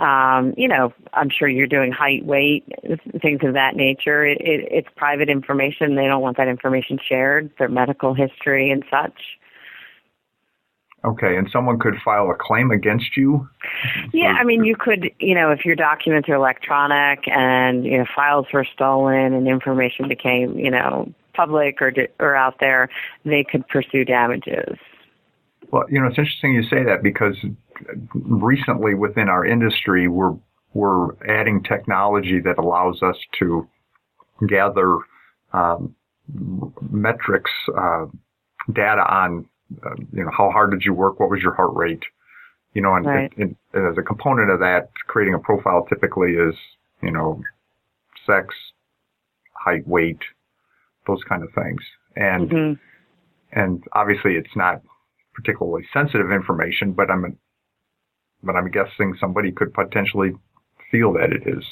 um, 0.00 0.54
you 0.56 0.68
know, 0.68 0.92
I'm 1.12 1.28
sure 1.30 1.48
you're 1.48 1.66
doing 1.66 1.90
height, 1.90 2.24
weight, 2.24 2.64
things 3.20 3.40
of 3.42 3.54
that 3.54 3.74
nature. 3.74 4.24
It, 4.24 4.38
it, 4.40 4.68
it's 4.70 4.88
private 4.96 5.28
information. 5.28 5.96
They 5.96 6.06
don't 6.06 6.22
want 6.22 6.36
that 6.36 6.48
information 6.48 6.98
shared, 7.06 7.50
their 7.58 7.68
medical 7.68 8.14
history 8.14 8.70
and 8.70 8.84
such. 8.90 9.20
Okay, 11.04 11.36
and 11.36 11.48
someone 11.52 11.78
could 11.78 11.94
file 12.04 12.28
a 12.30 12.34
claim 12.38 12.70
against 12.70 13.16
you. 13.16 13.48
Yeah, 14.12 14.34
I 14.38 14.44
mean, 14.44 14.64
you 14.64 14.74
could, 14.76 15.10
you 15.20 15.34
know, 15.34 15.52
if 15.52 15.64
your 15.64 15.76
documents 15.76 16.28
are 16.28 16.34
electronic 16.34 17.26
and 17.28 17.84
you 17.84 17.98
know 17.98 18.04
files 18.16 18.46
were 18.52 18.66
stolen 18.74 19.32
and 19.32 19.46
information 19.46 20.08
became, 20.08 20.58
you 20.58 20.72
know, 20.72 21.12
public 21.34 21.80
or 21.80 21.92
or 22.18 22.34
out 22.34 22.56
there, 22.58 22.88
they 23.24 23.44
could 23.44 23.66
pursue 23.68 24.04
damages. 24.04 24.76
Well, 25.70 25.84
you 25.88 26.00
know, 26.00 26.06
it's 26.06 26.18
interesting 26.18 26.54
you 26.54 26.64
say 26.64 26.82
that 26.82 27.02
because 27.02 27.36
recently 28.14 28.94
within 28.94 29.28
our 29.28 29.44
industry, 29.44 30.08
we're 30.08 30.34
we're 30.74 31.14
adding 31.26 31.62
technology 31.62 32.40
that 32.40 32.58
allows 32.58 33.02
us 33.02 33.16
to 33.38 33.66
gather 34.46 34.98
um, 35.52 35.94
metrics, 36.90 37.50
uh, 37.76 38.04
data 38.72 39.02
on, 39.02 39.48
uh, 39.84 39.94
you 40.12 40.22
know, 40.24 40.30
how 40.36 40.50
hard 40.50 40.70
did 40.70 40.84
you 40.84 40.92
work, 40.92 41.18
what 41.18 41.30
was 41.30 41.40
your 41.40 41.54
heart 41.54 41.74
rate, 41.74 42.02
you 42.74 42.82
know, 42.82 42.94
and, 42.94 43.06
Right. 43.06 43.32
and, 43.38 43.56
and 43.72 43.86
as 43.90 43.96
a 43.96 44.02
component 44.02 44.50
of 44.50 44.60
that, 44.60 44.90
creating 45.06 45.34
a 45.34 45.38
profile 45.38 45.86
typically 45.88 46.32
is, 46.32 46.54
you 47.02 47.10
know, 47.10 47.42
sex, 48.26 48.54
height, 49.54 49.88
weight, 49.88 50.20
those 51.06 51.24
kind 51.24 51.42
of 51.42 51.48
things, 51.54 51.80
and 52.16 52.50
hmm 52.50 52.72
and 53.52 53.82
obviously 53.94 54.34
it's 54.34 54.54
not 54.54 54.82
particularly 55.32 55.82
sensitive 55.90 56.30
information, 56.30 56.92
but 56.92 57.10
I'm 57.10 57.38
but 58.42 58.56
I'm 58.56 58.70
guessing 58.70 59.16
somebody 59.20 59.52
could 59.52 59.72
potentially 59.74 60.32
feel 60.90 61.12
that 61.14 61.32
it 61.32 61.42
is. 61.46 61.64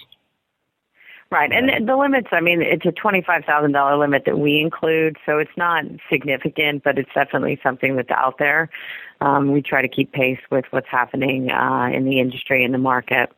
Right, 1.29 1.51
and 1.51 1.89
the- 1.89 1.97
limits. 1.97 2.29
I 2.31 2.41
mean, 2.41 2.63
it's 2.63 2.87
a 2.87 2.93
twenty-five 2.93 3.45
thousand 3.45 3.73
dollar 3.73 3.97
limit 3.97 4.23
that 4.27 4.39
we 4.39 4.61
include, 4.61 5.17
so 5.27 5.39
it's 5.39 5.57
not 5.57 5.85
significant, 6.09 6.85
but 6.85 6.99
it's 6.99 7.11
definitely 7.15 7.59
something 7.65 7.97
that's 7.97 8.11
out 8.11 8.39
there. 8.39 8.71
Um, 9.21 9.51
we 9.51 9.61
try 9.61 9.83
to 9.83 9.89
keep 9.89 10.13
pace 10.13 10.39
with 10.53 10.67
what's 10.71 10.87
happening 10.89 11.51
uh, 11.51 11.91
in 11.93 12.05
the 12.05 12.21
industry 12.21 12.65
and 12.65 12.73
the 12.73 12.79
market. 12.79 13.33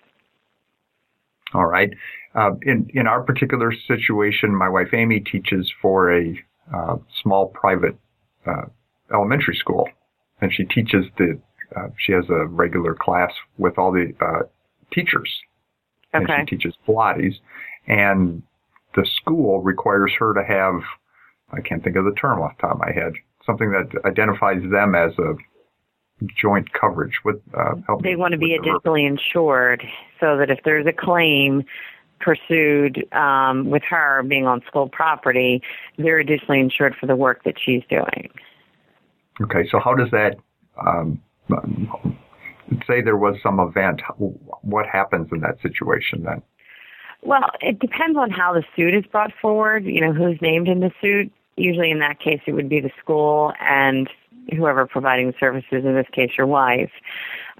All 1.55 1.65
right. 1.65 1.91
Uh, 2.35 2.51
in 2.61 2.91
in 2.93 3.07
our 3.07 3.23
particular 3.23 3.73
situation, 3.87 4.55
my 4.55 4.69
wife 4.69 4.93
Amy 4.93 5.21
teaches 5.21 5.73
for 5.81 6.13
a 6.13 6.39
uh, 6.75 6.97
small 7.23 7.47
private 7.47 7.97
uh, 8.47 8.67
elementary 9.15 9.57
school, 9.57 9.89
and 10.43 10.53
she 10.53 10.65
teaches 10.65 11.07
the. 11.17 11.41
Uh, 11.77 11.89
she 11.99 12.13
has 12.13 12.25
a 12.31 12.47
regular 12.47 12.95
class 12.95 13.31
with 13.59 13.79
all 13.79 13.93
the 13.93 14.13
uh, 14.21 14.45
teachers, 14.93 15.31
and 16.13 16.27
she 16.29 16.57
teaches 16.57 16.75
Pilates, 16.87 17.35
and 17.87 18.43
the 18.95 19.07
school 19.21 19.61
requires 19.61 20.13
her 20.19 20.33
to 20.35 20.45
have, 20.45 20.81
I 21.53 21.61
can't 21.61 21.85
think 21.85 21.97
of 21.97 22.05
the 22.05 22.15
term 22.15 22.41
off 22.41 22.57
the 22.57 22.63
top 22.63 22.73
of 22.73 22.79
my 22.81 22.93
head, 22.93 23.13
something 23.45 23.71
that 23.71 23.91
identifies 24.05 24.63
them 24.71 24.95
as 24.95 25.13
a 25.19 25.35
joint 26.37 26.73
coverage 26.73 27.21
with 27.25 27.41
uh, 27.57 27.75
They 28.03 28.17
want 28.17 28.33
to 28.33 28.39
be 28.39 28.55
additionally 28.55 29.05
insured 29.05 29.85
so 30.21 30.37
that 30.37 30.51
if 30.51 30.59
there's 30.65 30.87
a 30.87 30.93
claim 30.93 31.65
pursued 32.21 33.07
um, 33.13 33.71
with 33.71 33.83
her 33.89 34.23
being 34.25 34.47
on 34.47 34.63
school 34.67 34.89
property, 34.89 35.63
they're 35.97 36.19
additionally 36.19 36.61
insured 36.61 36.97
for 36.99 37.07
the 37.07 37.15
work 37.15 37.45
that 37.45 37.55
she's 37.65 37.83
doing. 37.89 38.31
Okay, 39.41 39.69
so 39.71 39.79
how 39.79 39.95
does 39.95 40.11
that, 40.11 40.37
um, 40.85 41.23
say 42.87 43.01
there 43.01 43.17
was 43.17 43.37
some 43.43 43.61
event, 43.61 44.03
what 44.17 44.87
happens 44.87 45.29
in 45.33 45.41
that 45.41 45.61
situation 45.63 46.23
then? 46.25 46.43
Well, 47.23 47.51
it 47.61 47.79
depends 47.81 48.17
on 48.17 48.31
how 48.31 48.53
the 48.53 48.63
suit 48.77 48.95
is 48.95 49.05
brought 49.11 49.33
forward, 49.41 49.85
you 49.85 50.01
know, 50.01 50.13
who's 50.13 50.41
named 50.41 50.69
in 50.69 50.81
the 50.81 50.93
suit. 51.01 51.33
Usually 51.57 51.91
in 51.91 51.99
that 51.99 52.21
case, 52.21 52.41
it 52.47 52.53
would 52.53 52.69
be 52.69 52.81
the 52.81 52.93
school 53.01 53.53
and 53.61 54.09
whoever 54.57 54.87
providing 54.87 55.27
the 55.27 55.35
services, 55.41 55.85
in 55.85 55.95
this 55.95 56.07
case, 56.13 56.31
your 56.39 56.47
wife. 56.47 56.91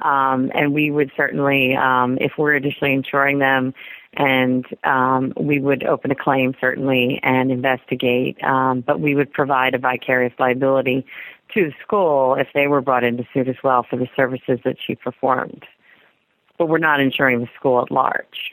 Um, 0.03 0.53
and 0.55 0.73
we 0.73 0.91
would 0.91 1.11
certainly, 1.17 1.75
um, 1.75 2.19
if 2.21 2.33
we're 2.39 2.55
additionally 2.55 2.95
insuring 2.95 3.41
them, 3.41 3.75
and 4.15 4.65
um, 4.85 5.33
we 5.37 5.61
would 5.61 5.85
open 5.85 6.11
a 6.11 6.15
claim 6.15 6.55
certainly 6.61 7.21
and 7.23 7.51
investigate. 7.51 8.43
Um, 8.43 8.81
but 8.81 9.01
we 9.01 9.15
would 9.15 9.33
provide 9.33 9.75
a 9.75 9.79
vicarious 9.79 10.33
liability 10.39 11.05
to 11.55 11.65
the 11.65 11.73
school 11.83 12.35
if 12.35 12.49
they 12.55 12.67
were 12.67 12.81
brought 12.81 13.05
into 13.05 13.25
suit 13.33 13.49
as 13.49 13.57
well 13.63 13.87
for 13.89 13.97
the 13.97 14.09
services 14.17 14.59
that 14.65 14.77
she 14.85 14.95
performed. 14.95 15.65
But 16.59 16.69
we're 16.69 16.79
not 16.79 17.01
insuring 17.01 17.41
the 17.41 17.49
school 17.57 17.81
at 17.81 17.91
large. 17.91 18.53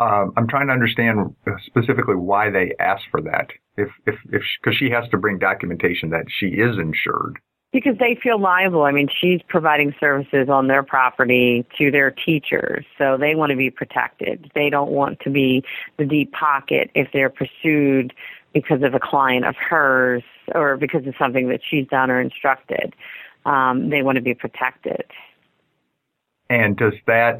Um, 0.00 0.32
I'm 0.36 0.48
trying 0.48 0.66
to 0.68 0.72
understand 0.72 1.34
specifically 1.66 2.16
why 2.16 2.50
they 2.50 2.72
asked 2.80 3.04
for 3.10 3.20
that. 3.22 3.50
If 3.76 3.88
if 4.06 4.16
if 4.30 4.42
because 4.60 4.76
she 4.76 4.90
has 4.90 5.08
to 5.10 5.18
bring 5.18 5.38
documentation 5.38 6.10
that 6.10 6.26
she 6.28 6.46
is 6.46 6.78
insured. 6.78 7.38
Because 7.72 7.96
they 7.98 8.18
feel 8.22 8.38
liable. 8.38 8.82
I 8.82 8.92
mean, 8.92 9.08
she's 9.08 9.40
providing 9.48 9.94
services 9.98 10.50
on 10.50 10.66
their 10.66 10.82
property 10.82 11.64
to 11.78 11.90
their 11.90 12.10
teachers, 12.10 12.84
so 12.98 13.16
they 13.16 13.34
want 13.34 13.48
to 13.50 13.56
be 13.56 13.70
protected. 13.70 14.50
They 14.54 14.68
don't 14.68 14.90
want 14.90 15.20
to 15.20 15.30
be 15.30 15.64
the 15.96 16.04
deep 16.04 16.32
pocket 16.32 16.90
if 16.94 17.08
they're 17.12 17.30
pursued 17.30 18.12
because 18.52 18.82
of 18.82 18.94
a 18.94 19.00
client 19.00 19.44
of 19.44 19.56
hers 19.56 20.22
or 20.54 20.76
because 20.76 21.06
of 21.06 21.14
something 21.18 21.48
that 21.48 21.60
she's 21.68 21.86
done 21.88 22.10
or 22.10 22.20
instructed. 22.20 22.94
Um, 23.44 23.90
they 23.90 24.02
want 24.02 24.16
to 24.16 24.22
be 24.22 24.34
protected. 24.34 25.04
And 26.48 26.76
does 26.76 26.94
that 27.06 27.38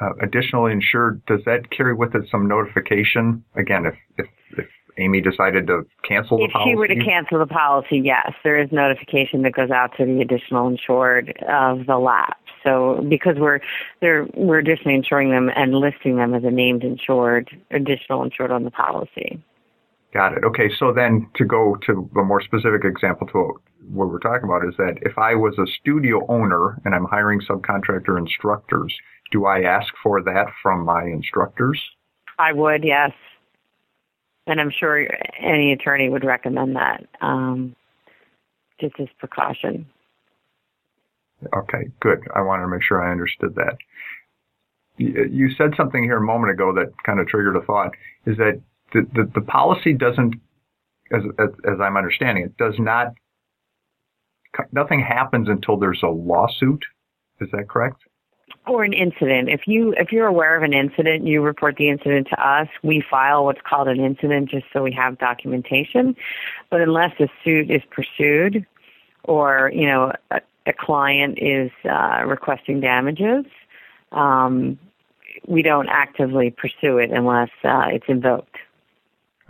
uh, 0.00 0.12
additionally 0.22 0.72
insured, 0.72 1.24
does 1.26 1.40
that 1.46 1.70
carry 1.70 1.94
with 1.94 2.14
it 2.14 2.24
some 2.30 2.48
notification? 2.48 3.44
Again, 3.54 3.86
if, 3.86 3.94
if, 4.16 4.26
if 4.58 4.66
Amy 4.98 5.20
decided 5.20 5.66
to 5.66 5.86
cancel 6.06 6.38
the 6.38 6.44
if 6.44 6.52
policy? 6.52 6.70
If 6.70 6.74
she 6.74 6.76
were 6.76 6.88
to 6.88 7.04
cancel 7.04 7.38
the 7.38 7.46
policy, 7.46 7.98
yes, 7.98 8.32
there 8.44 8.58
is 8.58 8.70
notification 8.72 9.42
that 9.42 9.52
goes 9.52 9.70
out 9.70 9.96
to 9.98 10.04
the 10.04 10.20
additional 10.20 10.68
insured 10.68 11.36
of 11.48 11.86
the 11.86 11.98
lapse. 11.98 12.36
So 12.64 13.04
because 13.08 13.36
we're 13.38 13.60
there, 14.00 14.26
we're 14.34 14.58
additionally 14.58 14.94
insuring 14.94 15.30
them 15.30 15.50
and 15.54 15.74
listing 15.74 16.16
them 16.16 16.34
as 16.34 16.44
a 16.44 16.50
named 16.50 16.84
insured, 16.84 17.50
additional 17.70 18.22
insured 18.22 18.50
on 18.52 18.64
the 18.64 18.70
policy. 18.70 19.42
Got 20.12 20.32
it. 20.32 20.44
Okay, 20.44 20.68
so 20.78 20.92
then 20.92 21.28
to 21.36 21.44
go 21.44 21.76
to 21.86 22.10
a 22.18 22.24
more 22.24 22.42
specific 22.42 22.84
example 22.84 23.28
to 23.28 23.60
what 23.88 24.08
we're 24.08 24.18
talking 24.18 24.44
about 24.44 24.66
is 24.66 24.74
that 24.76 24.98
if 25.02 25.16
I 25.16 25.34
was 25.34 25.54
a 25.58 25.66
studio 25.80 26.26
owner 26.28 26.80
and 26.84 26.94
I'm 26.94 27.04
hiring 27.04 27.40
subcontractor 27.40 28.18
instructors, 28.18 28.94
do 29.30 29.46
I 29.46 29.62
ask 29.62 29.86
for 30.02 30.20
that 30.22 30.46
from 30.62 30.84
my 30.84 31.04
instructors? 31.04 31.80
I 32.38 32.52
would, 32.52 32.82
yes. 32.82 33.12
And 34.46 34.60
I'm 34.60 34.72
sure 34.76 35.06
any 35.38 35.72
attorney 35.72 36.08
would 36.08 36.24
recommend 36.24 36.74
that, 36.74 37.06
um, 37.20 37.76
just 38.80 38.94
as 38.98 39.06
precaution. 39.18 39.86
Okay, 41.54 41.88
good. 42.00 42.26
I 42.34 42.40
wanted 42.40 42.62
to 42.62 42.68
make 42.68 42.82
sure 42.82 43.00
I 43.00 43.12
understood 43.12 43.54
that. 43.54 43.76
You 44.98 45.50
said 45.56 45.74
something 45.76 46.02
here 46.02 46.16
a 46.16 46.20
moment 46.20 46.52
ago 46.52 46.74
that 46.74 46.92
kind 47.04 47.20
of 47.20 47.28
triggered 47.28 47.56
a 47.56 47.62
thought. 47.62 47.92
Is 48.26 48.36
that 48.36 48.60
the, 48.92 49.06
the, 49.14 49.30
the 49.34 49.40
policy 49.40 49.92
doesn't, 49.92 50.34
as, 51.12 51.22
as, 51.38 51.48
as 51.64 51.80
I'm 51.80 51.96
understanding 51.96 52.44
it, 52.44 52.56
does 52.56 52.74
not, 52.78 53.14
nothing 54.72 55.00
happens 55.00 55.48
until 55.48 55.76
there's 55.76 56.02
a 56.02 56.08
lawsuit. 56.08 56.84
Is 57.40 57.48
that 57.52 57.68
correct? 57.68 58.02
or 58.66 58.84
an 58.84 58.92
incident. 58.92 59.48
If 59.48 59.66
you 59.66 59.94
if 59.96 60.12
you're 60.12 60.26
aware 60.26 60.56
of 60.56 60.62
an 60.62 60.72
incident, 60.72 61.26
you 61.26 61.42
report 61.42 61.76
the 61.76 61.88
incident 61.88 62.28
to 62.28 62.46
us. 62.46 62.68
We 62.82 63.02
file 63.10 63.44
what's 63.44 63.60
called 63.68 63.88
an 63.88 64.00
incident 64.00 64.50
just 64.50 64.66
so 64.72 64.82
we 64.82 64.92
have 64.92 65.18
documentation. 65.18 66.14
But 66.70 66.80
unless 66.80 67.12
a 67.20 67.28
suit 67.44 67.70
is 67.70 67.82
pursued, 67.90 68.66
or 69.24 69.70
you 69.74 69.86
know 69.86 70.12
a, 70.30 70.40
a 70.66 70.72
client 70.72 71.38
is 71.40 71.70
uh, 71.84 72.22
requesting 72.26 72.80
damages, 72.80 73.46
um, 74.12 74.78
we 75.46 75.62
don't 75.62 75.88
actively 75.88 76.50
pursue 76.50 76.98
it 76.98 77.10
unless 77.10 77.50
uh, 77.64 77.86
it's 77.90 78.06
invoked. 78.08 78.49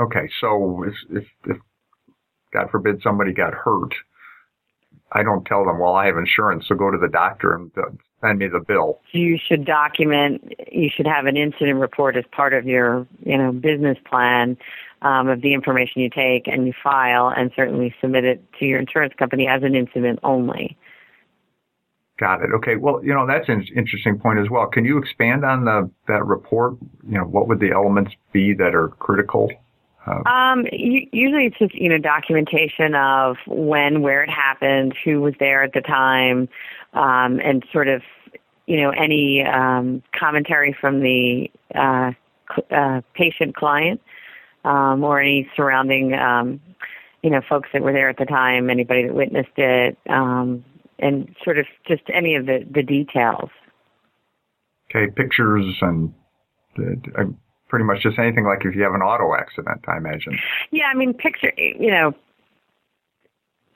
Okay, 0.00 0.28
so 0.40 0.84
if, 0.84 0.94
if, 1.10 1.24
if 1.46 1.56
God 2.52 2.70
forbid 2.70 3.02
somebody 3.02 3.32
got 3.32 3.52
hurt, 3.52 3.94
I 5.12 5.22
don't 5.22 5.44
tell 5.44 5.64
them, 5.64 5.78
well, 5.78 5.94
I 5.94 6.06
have 6.06 6.16
insurance, 6.16 6.66
so 6.68 6.74
go 6.74 6.90
to 6.90 6.98
the 6.98 7.08
doctor 7.08 7.54
and 7.54 7.70
send 8.20 8.38
me 8.38 8.48
the 8.48 8.60
bill. 8.60 9.00
You 9.12 9.38
should 9.38 9.64
document. 9.64 10.54
You 10.70 10.88
should 10.94 11.06
have 11.06 11.26
an 11.26 11.36
incident 11.36 11.78
report 11.78 12.16
as 12.16 12.24
part 12.32 12.54
of 12.54 12.64
your, 12.66 13.06
you 13.24 13.36
know, 13.36 13.52
business 13.52 13.98
plan 14.08 14.56
um, 15.02 15.28
of 15.28 15.42
the 15.42 15.52
information 15.52 16.00
you 16.00 16.10
take 16.10 16.46
and 16.46 16.66
you 16.66 16.72
file, 16.82 17.32
and 17.34 17.50
certainly 17.56 17.94
submit 18.00 18.24
it 18.24 18.42
to 18.58 18.66
your 18.66 18.78
insurance 18.78 19.14
company 19.18 19.48
as 19.48 19.62
an 19.62 19.74
incident 19.74 20.18
only. 20.22 20.76
Got 22.18 22.42
it. 22.42 22.50
Okay. 22.54 22.76
Well, 22.76 23.02
you 23.02 23.14
know 23.14 23.26
that's 23.26 23.48
an 23.48 23.66
interesting 23.74 24.18
point 24.18 24.38
as 24.38 24.50
well. 24.50 24.66
Can 24.66 24.84
you 24.84 24.98
expand 24.98 25.44
on 25.44 25.64
the 25.64 25.90
that 26.06 26.24
report? 26.24 26.74
You 27.08 27.18
know, 27.18 27.24
what 27.24 27.48
would 27.48 27.60
the 27.60 27.72
elements 27.72 28.12
be 28.32 28.52
that 28.54 28.74
are 28.74 28.88
critical? 28.88 29.50
Um, 30.26 30.66
usually 30.72 31.46
it's 31.46 31.58
just 31.58 31.74
you 31.74 31.88
know 31.88 31.98
documentation 31.98 32.94
of 32.94 33.36
when, 33.46 34.02
where 34.02 34.22
it 34.22 34.30
happened, 34.30 34.94
who 35.04 35.20
was 35.20 35.34
there 35.38 35.62
at 35.62 35.72
the 35.72 35.80
time, 35.80 36.48
um, 36.92 37.40
and 37.40 37.64
sort 37.72 37.88
of, 37.88 38.02
you 38.66 38.80
know, 38.80 38.90
any 38.90 39.42
um, 39.44 40.02
commentary 40.18 40.76
from 40.78 41.00
the 41.00 41.50
uh, 41.74 42.12
uh, 42.70 43.00
patient 43.14 43.54
client 43.56 44.00
um, 44.64 45.04
or 45.04 45.20
any 45.20 45.48
surrounding, 45.56 46.14
um, 46.14 46.60
you 47.22 47.30
know, 47.30 47.40
folks 47.48 47.68
that 47.72 47.82
were 47.82 47.92
there 47.92 48.08
at 48.08 48.16
the 48.16 48.24
time, 48.24 48.70
anybody 48.70 49.06
that 49.06 49.14
witnessed 49.14 49.56
it, 49.56 49.98
um, 50.08 50.64
and 50.98 51.34
sort 51.44 51.58
of 51.58 51.66
just 51.86 52.02
any 52.12 52.34
of 52.34 52.46
the, 52.46 52.66
the 52.70 52.82
details. 52.82 53.50
Okay, 54.90 55.10
pictures 55.12 55.76
and 55.82 56.12
uh, 56.78 57.22
pretty 57.70 57.84
much 57.84 58.02
just 58.02 58.18
anything 58.18 58.44
like 58.44 58.64
if 58.64 58.74
you 58.74 58.82
have 58.82 58.94
an 58.94 59.00
auto 59.00 59.34
accident, 59.34 59.82
I 59.88 59.96
imagine. 59.96 60.38
Yeah, 60.70 60.86
I 60.92 60.94
mean, 60.94 61.14
picture, 61.14 61.52
you 61.56 61.90
know, 61.90 62.12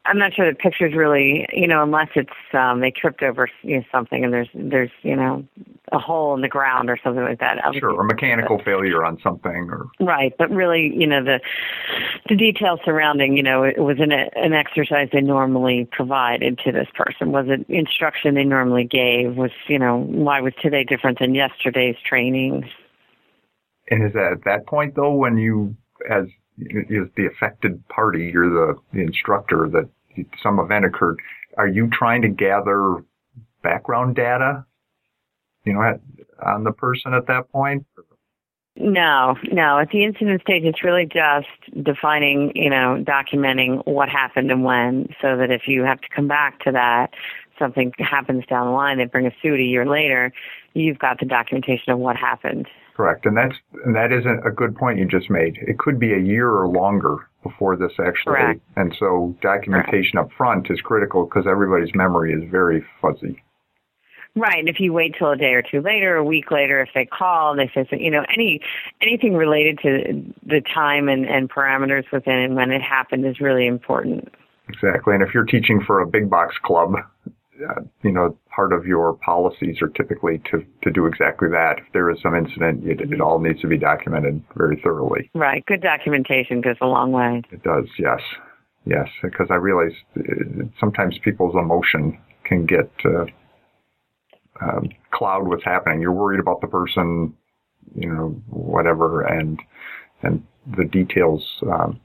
I'm 0.07 0.18
not 0.18 0.35
sure 0.35 0.44
that 0.46 0.59
pictures 0.59 0.92
really, 0.94 1.46
you 1.52 1.66
know, 1.66 1.83
unless 1.83 2.09
it's 2.14 2.30
um 2.52 2.80
they 2.80 2.90
tripped 2.90 3.22
over 3.22 3.48
you 3.62 3.78
know, 3.78 3.85
something 3.90 4.22
and 4.22 4.33
there's 4.33 4.48
there's 4.52 4.90
you 5.02 5.16
know 5.16 5.46
a 5.92 5.98
hole 5.98 6.35
in 6.35 6.42
the 6.42 6.48
ground 6.48 6.90
or 6.90 6.98
something 7.02 7.22
like 7.22 7.40
that. 7.40 7.59
Sure, 7.78 7.90
or 7.90 8.04
mechanical 8.04 8.57
but, 8.59 8.66
failure 8.66 9.02
on 9.02 9.18
something, 9.22 9.70
or 9.70 9.88
right. 10.00 10.35
But 10.37 10.50
really, 10.50 10.92
you 10.94 11.07
know, 11.07 11.24
the 11.24 11.40
the 12.28 12.37
details 12.37 12.80
surrounding, 12.85 13.35
you 13.37 13.42
know, 13.42 13.62
it 13.62 13.78
was 13.78 13.98
an 13.98 14.12
an 14.12 14.52
exercise 14.52 15.09
they 15.11 15.22
normally 15.22 15.88
provided 15.90 16.59
to 16.64 16.72
this 16.72 16.88
person. 16.94 17.33
Was 17.33 17.46
it 17.48 17.64
instruction 17.70 18.35
they 18.35 18.44
normally 18.44 18.85
gave? 18.85 19.37
Was 19.37 19.52
you 19.68 19.78
know 19.78 20.00
why 20.00 20.40
was 20.42 20.52
today 20.61 20.85
different 20.85 21.18
than 21.18 21.35
yesterday's 21.35 21.96
training? 22.04 22.68
And 23.90 24.06
is 24.06 24.12
that 24.14 24.32
at 24.32 24.44
that 24.44 24.66
point 24.66 24.94
though 24.94 25.14
when 25.14 25.36
you 25.36 25.76
as 26.08 26.26
is 26.58 27.08
the 27.16 27.26
affected 27.26 27.86
party, 27.88 28.30
you're 28.32 28.48
the, 28.48 28.78
the 28.92 29.00
instructor 29.00 29.68
that 29.72 29.88
some 30.42 30.58
event 30.58 30.84
occurred. 30.84 31.18
Are 31.56 31.68
you 31.68 31.88
trying 31.88 32.22
to 32.22 32.28
gather 32.28 33.04
background 33.62 34.16
data, 34.16 34.64
you 35.64 35.72
know, 35.72 35.82
at, 35.82 36.00
on 36.44 36.64
the 36.64 36.72
person 36.72 37.14
at 37.14 37.26
that 37.26 37.50
point? 37.50 37.86
No, 38.76 39.36
no. 39.52 39.78
At 39.78 39.90
the 39.90 40.04
incident 40.04 40.42
stage, 40.42 40.64
it's 40.64 40.82
really 40.82 41.06
just 41.06 41.48
defining, 41.84 42.52
you 42.56 42.70
know, 42.70 43.04
documenting 43.06 43.86
what 43.86 44.08
happened 44.08 44.50
and 44.50 44.64
when, 44.64 45.14
so 45.22 45.36
that 45.36 45.50
if 45.50 45.68
you 45.68 45.84
have 45.84 46.00
to 46.00 46.08
come 46.14 46.26
back 46.26 46.60
to 46.60 46.72
that, 46.72 47.14
something 47.56 47.92
happens 47.98 48.44
down 48.46 48.66
the 48.66 48.72
line, 48.72 48.98
they 48.98 49.04
bring 49.04 49.26
a 49.26 49.32
suit 49.40 49.60
a 49.60 49.62
year 49.62 49.86
later, 49.86 50.32
you've 50.72 50.98
got 50.98 51.20
the 51.20 51.26
documentation 51.26 51.92
of 51.92 52.00
what 52.00 52.16
happened. 52.16 52.66
Correct, 52.96 53.26
and 53.26 53.37
that's 53.37 53.57
and 53.85 53.96
that 53.96 54.12
isn't 54.12 54.46
a 54.46 54.52
good 54.52 54.76
point 54.76 54.98
you 54.98 55.04
just 55.04 55.28
made. 55.28 55.59
It 55.61 55.78
could 55.78 55.98
be 55.98 56.12
a 56.12 56.18
year 56.18 56.48
or 56.48 56.68
longer 56.68 57.28
before 57.42 57.76
this 57.76 57.92
actually, 57.98 58.37
Correct. 58.37 58.61
and 58.76 58.94
so 58.98 59.37
documentation 59.42 60.12
Correct. 60.12 60.30
up 60.30 60.37
front 60.37 60.70
is 60.70 60.80
critical 60.80 61.24
because 61.24 61.44
everybody's 61.48 61.92
memory 61.94 62.33
is 62.33 62.48
very 62.50 62.85
fuzzy. 63.02 63.42
Right, 64.37 64.59
and 64.59 64.68
if 64.68 64.80
you 64.80 64.92
wait 64.92 65.14
till 65.16 65.30
a 65.30 65.37
day 65.37 65.52
or 65.54 65.62
two 65.62 65.80
later, 65.80 66.16
a 66.16 66.24
week 66.24 66.50
later, 66.50 66.80
if 66.80 66.88
they 66.92 67.04
call, 67.04 67.52
and 67.52 67.61
they 67.61 67.70
say, 67.72 67.87
you 67.98 68.11
know, 68.11 68.24
any 68.33 68.61
anything 69.00 69.35
related 69.35 69.78
to 69.83 70.33
the 70.44 70.61
time 70.61 71.09
and, 71.09 71.24
and 71.24 71.50
parameters 71.50 72.04
within 72.12 72.38
and 72.38 72.57
when 72.57 72.70
it 72.70 72.83
happened 72.83 73.24
is 73.26 73.40
really 73.40 73.66
important. 73.66 74.33
Exactly, 74.68 75.14
and 75.14 75.22
if 75.22 75.35
you're 75.35 75.44
teaching 75.44 75.80
for 75.85 76.00
a 76.00 76.07
big 76.07 76.30
box 76.30 76.57
club, 76.64 76.94
uh, 76.96 77.80
you 78.02 78.11
know, 78.12 78.37
part 78.54 78.72
of 78.72 78.86
your 78.86 79.14
policies 79.14 79.80
are 79.82 79.88
typically 79.88 80.40
to, 80.50 80.64
to 80.82 80.90
do 80.90 81.06
exactly 81.06 81.48
that. 81.48 81.78
If 81.78 81.92
there 81.92 82.10
is 82.10 82.18
some 82.22 82.34
incident, 82.34 82.86
it, 82.86 83.00
it 83.00 83.20
all 83.20 83.38
needs 83.38 83.60
to 83.62 83.66
be 83.66 83.78
documented 83.78 84.42
very 84.56 84.80
thoroughly. 84.82 85.30
Right. 85.34 85.64
Good 85.66 85.82
documentation 85.82 86.60
goes 86.60 86.76
a 86.80 86.86
long 86.86 87.12
way. 87.12 87.42
It 87.50 87.62
does, 87.62 87.86
yes. 87.98 88.20
Yes, 88.86 89.08
because 89.22 89.46
I 89.50 89.54
realize 89.54 89.92
uh, 90.18 90.64
sometimes 90.78 91.16
people's 91.24 91.54
emotion 91.54 92.18
can 92.44 92.66
get 92.66 92.90
uh, 93.04 93.24
um, 94.60 94.90
cloud 95.10 95.48
what's 95.48 95.64
happening. 95.64 96.00
You're 96.00 96.12
worried 96.12 96.40
about 96.40 96.60
the 96.60 96.66
person, 96.66 97.34
you 97.94 98.08
know, 98.08 98.42
whatever, 98.50 99.22
and 99.22 99.58
and 100.22 100.44
the 100.76 100.84
details, 100.84 101.42
um, 101.62 101.98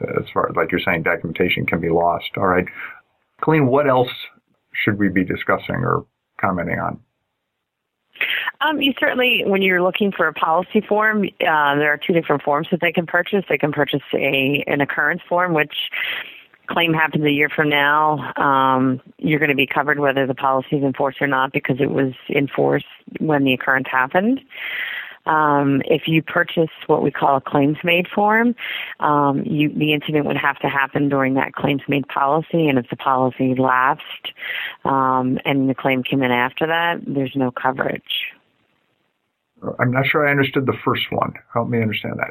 as 0.00 0.24
far 0.32 0.50
like 0.56 0.72
you're 0.72 0.80
saying, 0.80 1.02
documentation 1.02 1.66
can 1.66 1.80
be 1.80 1.90
lost. 1.90 2.30
All 2.38 2.46
right, 2.46 2.66
Colleen, 3.42 3.66
what 3.66 3.86
else 3.86 4.08
should 4.82 4.98
we 4.98 5.08
be 5.08 5.24
discussing 5.24 5.76
or 5.76 6.06
commenting 6.40 6.78
on? 6.78 7.00
Um, 8.62 8.80
you 8.80 8.94
certainly, 8.98 9.42
when 9.44 9.60
you're 9.60 9.82
looking 9.82 10.10
for 10.10 10.26
a 10.26 10.32
policy 10.32 10.80
form, 10.80 11.24
uh, 11.24 11.74
there 11.74 11.92
are 11.92 11.98
two 11.98 12.14
different 12.14 12.42
forms 12.42 12.68
that 12.70 12.80
they 12.80 12.92
can 12.92 13.06
purchase. 13.06 13.44
They 13.48 13.58
can 13.58 13.72
purchase 13.72 14.02
a 14.14 14.64
an 14.66 14.80
occurrence 14.80 15.20
form, 15.28 15.52
which 15.52 15.74
claim 16.66 16.92
happens 16.92 17.24
a 17.24 17.30
year 17.30 17.48
from 17.48 17.68
now, 17.68 18.32
um, 18.36 19.00
you're 19.18 19.38
going 19.38 19.50
to 19.50 19.56
be 19.56 19.66
covered 19.66 19.98
whether 19.98 20.26
the 20.26 20.34
policy 20.34 20.76
is 20.76 20.82
enforced 20.82 21.20
or 21.20 21.26
not 21.26 21.52
because 21.52 21.80
it 21.80 21.90
was 21.90 22.12
enforced 22.28 22.86
when 23.20 23.44
the 23.44 23.52
occurrence 23.52 23.88
happened. 23.90 24.40
Um, 25.26 25.82
if 25.84 26.02
you 26.06 26.22
purchase 26.22 26.70
what 26.86 27.02
we 27.02 27.10
call 27.10 27.36
a 27.36 27.40
claims 27.40 27.78
made 27.84 28.06
form, 28.08 28.54
um, 29.00 29.42
you, 29.44 29.68
the 29.70 29.92
incident 29.92 30.26
would 30.26 30.36
have 30.36 30.58
to 30.60 30.68
happen 30.68 31.08
during 31.08 31.34
that 31.34 31.52
claims 31.52 31.82
made 31.88 32.06
policy, 32.08 32.68
and 32.68 32.78
if 32.78 32.88
the 32.90 32.96
policy 32.96 33.54
lapsed 33.54 34.32
um, 34.84 35.38
and 35.44 35.68
the 35.68 35.74
claim 35.74 36.02
came 36.02 36.22
in 36.22 36.30
after 36.30 36.66
that, 36.66 37.00
there's 37.06 37.34
no 37.34 37.50
coverage. 37.50 38.32
I'm 39.78 39.90
not 39.90 40.06
sure 40.06 40.26
I 40.26 40.30
understood 40.30 40.66
the 40.66 40.76
first 40.84 41.04
one. 41.10 41.32
Help 41.52 41.68
me 41.68 41.80
understand 41.80 42.18
that. 42.18 42.30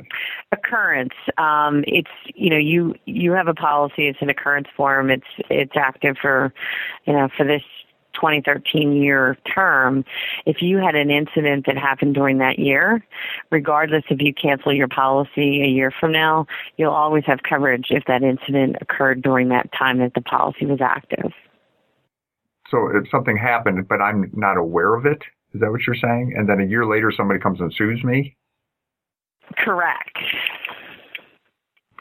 Occurrence. 0.52 1.14
Um, 1.38 1.84
it's 1.88 2.10
you 2.36 2.50
know 2.52 2.58
you 2.58 2.96
you 3.06 3.32
have 3.32 3.48
a 3.48 3.54
policy. 3.54 4.08
It's 4.08 4.22
an 4.22 4.30
occurrence 4.30 4.68
form. 4.78 5.10
It's 5.10 5.26
it's 5.50 5.76
active 5.76 6.18
for 6.22 6.54
you 7.06 7.14
know 7.14 7.28
for 7.36 7.44
this 7.44 7.64
2013 8.16 8.94
year 8.94 9.38
term, 9.54 10.04
if 10.46 10.62
you 10.62 10.78
had 10.78 10.96
an 10.96 11.12
incident 11.12 11.66
that 11.68 11.78
happened 11.78 12.16
during 12.16 12.38
that 12.40 12.60
year, 12.60 13.06
regardless 13.52 14.04
if 14.10 14.22
you 14.22 14.34
cancel 14.34 14.74
your 14.74 14.88
policy 14.88 15.62
a 15.62 15.68
year 15.68 15.92
from 16.00 16.12
now, 16.12 16.46
you'll 16.78 16.94
always 16.94 17.24
have 17.26 17.40
coverage 17.48 17.88
if 17.90 18.04
that 18.08 18.24
incident 18.24 18.78
occurred 18.82 19.22
during 19.22 19.50
that 19.50 19.70
time 19.78 20.00
that 20.00 20.14
the 20.14 20.22
policy 20.22 20.66
was 20.66 20.80
active. 20.82 21.32
So 22.72 22.90
if 22.94 23.10
something 23.12 23.38
happened, 23.38 23.88
but 23.88 24.02
I'm 24.02 24.32
not 24.34 24.58
aware 24.58 24.96
of 24.96 25.06
it, 25.06 25.22
is 25.54 25.62
that 25.62 25.72
what 25.72 25.82
you're 25.86 25.96
saying? 25.96 26.34
And 26.36 26.50
then 26.50 26.60
a 26.60 26.66
year 26.66 26.86
later, 26.86 27.12
somebody 27.16 27.40
comes 27.40 27.60
and 27.62 27.74
sues 27.74 28.04
me? 28.04 28.36
Correct. 29.58 30.18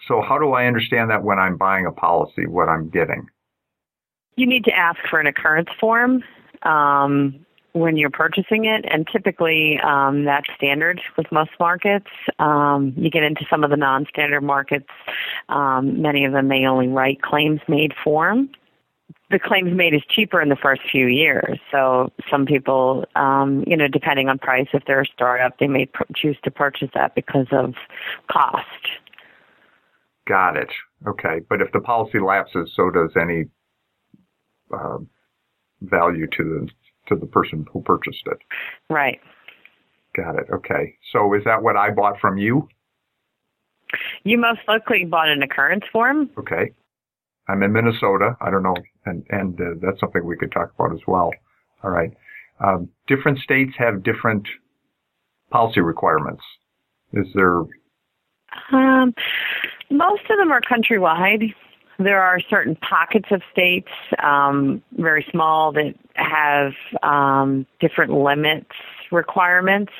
So 0.08 0.20
how 0.20 0.38
do 0.38 0.52
I 0.52 0.66
understand 0.66 1.10
that 1.10 1.22
when 1.22 1.38
I'm 1.38 1.56
buying 1.56 1.86
a 1.86 1.92
policy, 1.92 2.46
what 2.46 2.68
I'm 2.68 2.88
getting? 2.90 3.26
You 4.36 4.46
need 4.46 4.64
to 4.64 4.72
ask 4.72 4.98
for 5.08 5.20
an 5.20 5.26
occurrence 5.26 5.68
form 5.78 6.22
um, 6.62 7.44
when 7.72 7.96
you're 7.96 8.10
purchasing 8.10 8.64
it, 8.64 8.84
and 8.88 9.06
typically 9.06 9.78
um, 9.80 10.24
that's 10.24 10.46
standard 10.56 11.00
with 11.16 11.30
most 11.32 11.50
markets. 11.58 12.06
Um, 12.38 12.94
you 12.96 13.10
get 13.10 13.22
into 13.22 13.44
some 13.50 13.64
of 13.64 13.70
the 13.70 13.76
non-standard 13.76 14.42
markets, 14.42 14.88
um, 15.48 16.00
many 16.00 16.24
of 16.24 16.32
them 16.32 16.48
may 16.48 16.66
only 16.66 16.88
write 16.88 17.22
claims 17.22 17.60
made 17.68 17.92
form. 18.02 18.50
The 19.30 19.38
claims 19.38 19.74
made 19.74 19.94
is 19.94 20.02
cheaper 20.08 20.40
in 20.40 20.48
the 20.48 20.56
first 20.56 20.82
few 20.90 21.06
years, 21.06 21.58
so 21.70 22.12
some 22.30 22.46
people, 22.46 23.06
um, 23.16 23.64
you 23.66 23.76
know, 23.76 23.88
depending 23.88 24.28
on 24.28 24.38
price, 24.38 24.68
if 24.72 24.84
they're 24.86 25.00
a 25.00 25.06
startup, 25.06 25.58
they 25.58 25.66
may 25.66 25.86
pr- 25.86 26.04
choose 26.14 26.36
to 26.44 26.50
purchase 26.50 26.90
that 26.94 27.14
because 27.14 27.46
of 27.50 27.74
cost. 28.30 28.66
Got 30.26 30.56
it. 30.56 30.70
Okay, 31.06 31.40
but 31.48 31.60
if 31.60 31.72
the 31.72 31.80
policy 31.80 32.20
lapses, 32.20 32.72
so 32.76 32.90
does 32.90 33.10
any 33.20 33.46
uh, 34.74 34.98
value 35.82 36.26
to 36.36 36.44
the 36.44 36.68
to 37.08 37.16
the 37.16 37.26
person 37.26 37.66
who 37.72 37.82
purchased 37.82 38.22
it. 38.26 38.38
Right. 38.88 39.20
Got 40.16 40.36
it. 40.36 40.46
Okay. 40.52 40.96
So 41.12 41.34
is 41.34 41.42
that 41.44 41.62
what 41.62 41.76
I 41.76 41.90
bought 41.90 42.18
from 42.20 42.38
you? 42.38 42.68
You 44.24 44.38
most 44.38 44.60
likely 44.66 45.04
bought 45.04 45.28
an 45.28 45.42
occurrence 45.42 45.84
form. 45.92 46.30
Okay. 46.38 46.72
I'm 47.48 47.62
in 47.62 47.72
Minnesota. 47.72 48.36
I 48.40 48.50
don't 48.50 48.62
know, 48.62 48.76
and 49.04 49.24
and 49.28 49.60
uh, 49.60 49.64
that's 49.82 50.00
something 50.00 50.24
we 50.24 50.36
could 50.36 50.52
talk 50.52 50.72
about 50.78 50.92
as 50.94 51.00
well. 51.06 51.30
All 51.82 51.90
right. 51.90 52.10
Um, 52.64 52.88
different 53.06 53.38
states 53.40 53.72
have 53.76 54.02
different 54.02 54.46
policy 55.50 55.80
requirements. 55.80 56.42
Is 57.12 57.26
there? 57.34 57.60
Um, 58.72 59.12
most 59.90 60.22
of 60.30 60.38
them 60.38 60.50
are 60.50 60.60
countrywide. 60.62 61.54
There 61.98 62.20
are 62.20 62.40
certain 62.40 62.76
pockets 62.76 63.28
of 63.30 63.42
states, 63.52 63.90
um, 64.22 64.82
very 64.98 65.26
small, 65.30 65.72
that 65.72 65.94
have 66.14 66.72
um, 67.02 67.66
different 67.80 68.12
limits 68.12 68.70
requirements. 69.12 69.92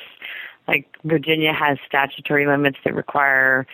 Like 0.67 0.87
Virginia 1.03 1.53
has 1.53 1.77
statutory 1.87 2.47
limits 2.47 2.77
that 2.83 2.95
require, 2.95 3.65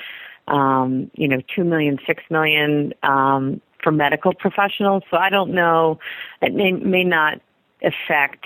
um, 0.47 1.09
you 1.15 1.27
know, 1.27 1.41
two 1.55 1.63
million, 1.63 1.97
six 2.05 2.23
million 2.29 2.93
um, 3.03 3.61
for 3.81 3.91
medical 3.91 4.33
professionals. 4.33 5.03
So 5.09 5.17
I 5.17 5.29
don't 5.29 5.51
know. 5.51 5.99
It 6.41 6.53
may, 6.53 6.73
may 6.73 7.03
not 7.03 7.39
affect 7.81 8.45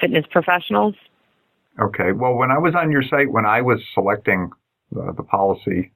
fitness 0.00 0.26
professionals. 0.30 0.94
Okay. 1.80 2.12
Well, 2.12 2.34
when 2.34 2.50
I 2.50 2.58
was 2.58 2.74
on 2.74 2.90
your 2.90 3.02
site, 3.02 3.30
when 3.30 3.46
I 3.46 3.62
was 3.62 3.80
selecting 3.94 4.50
the, 4.92 5.12
the 5.16 5.22
policy, 5.22 5.92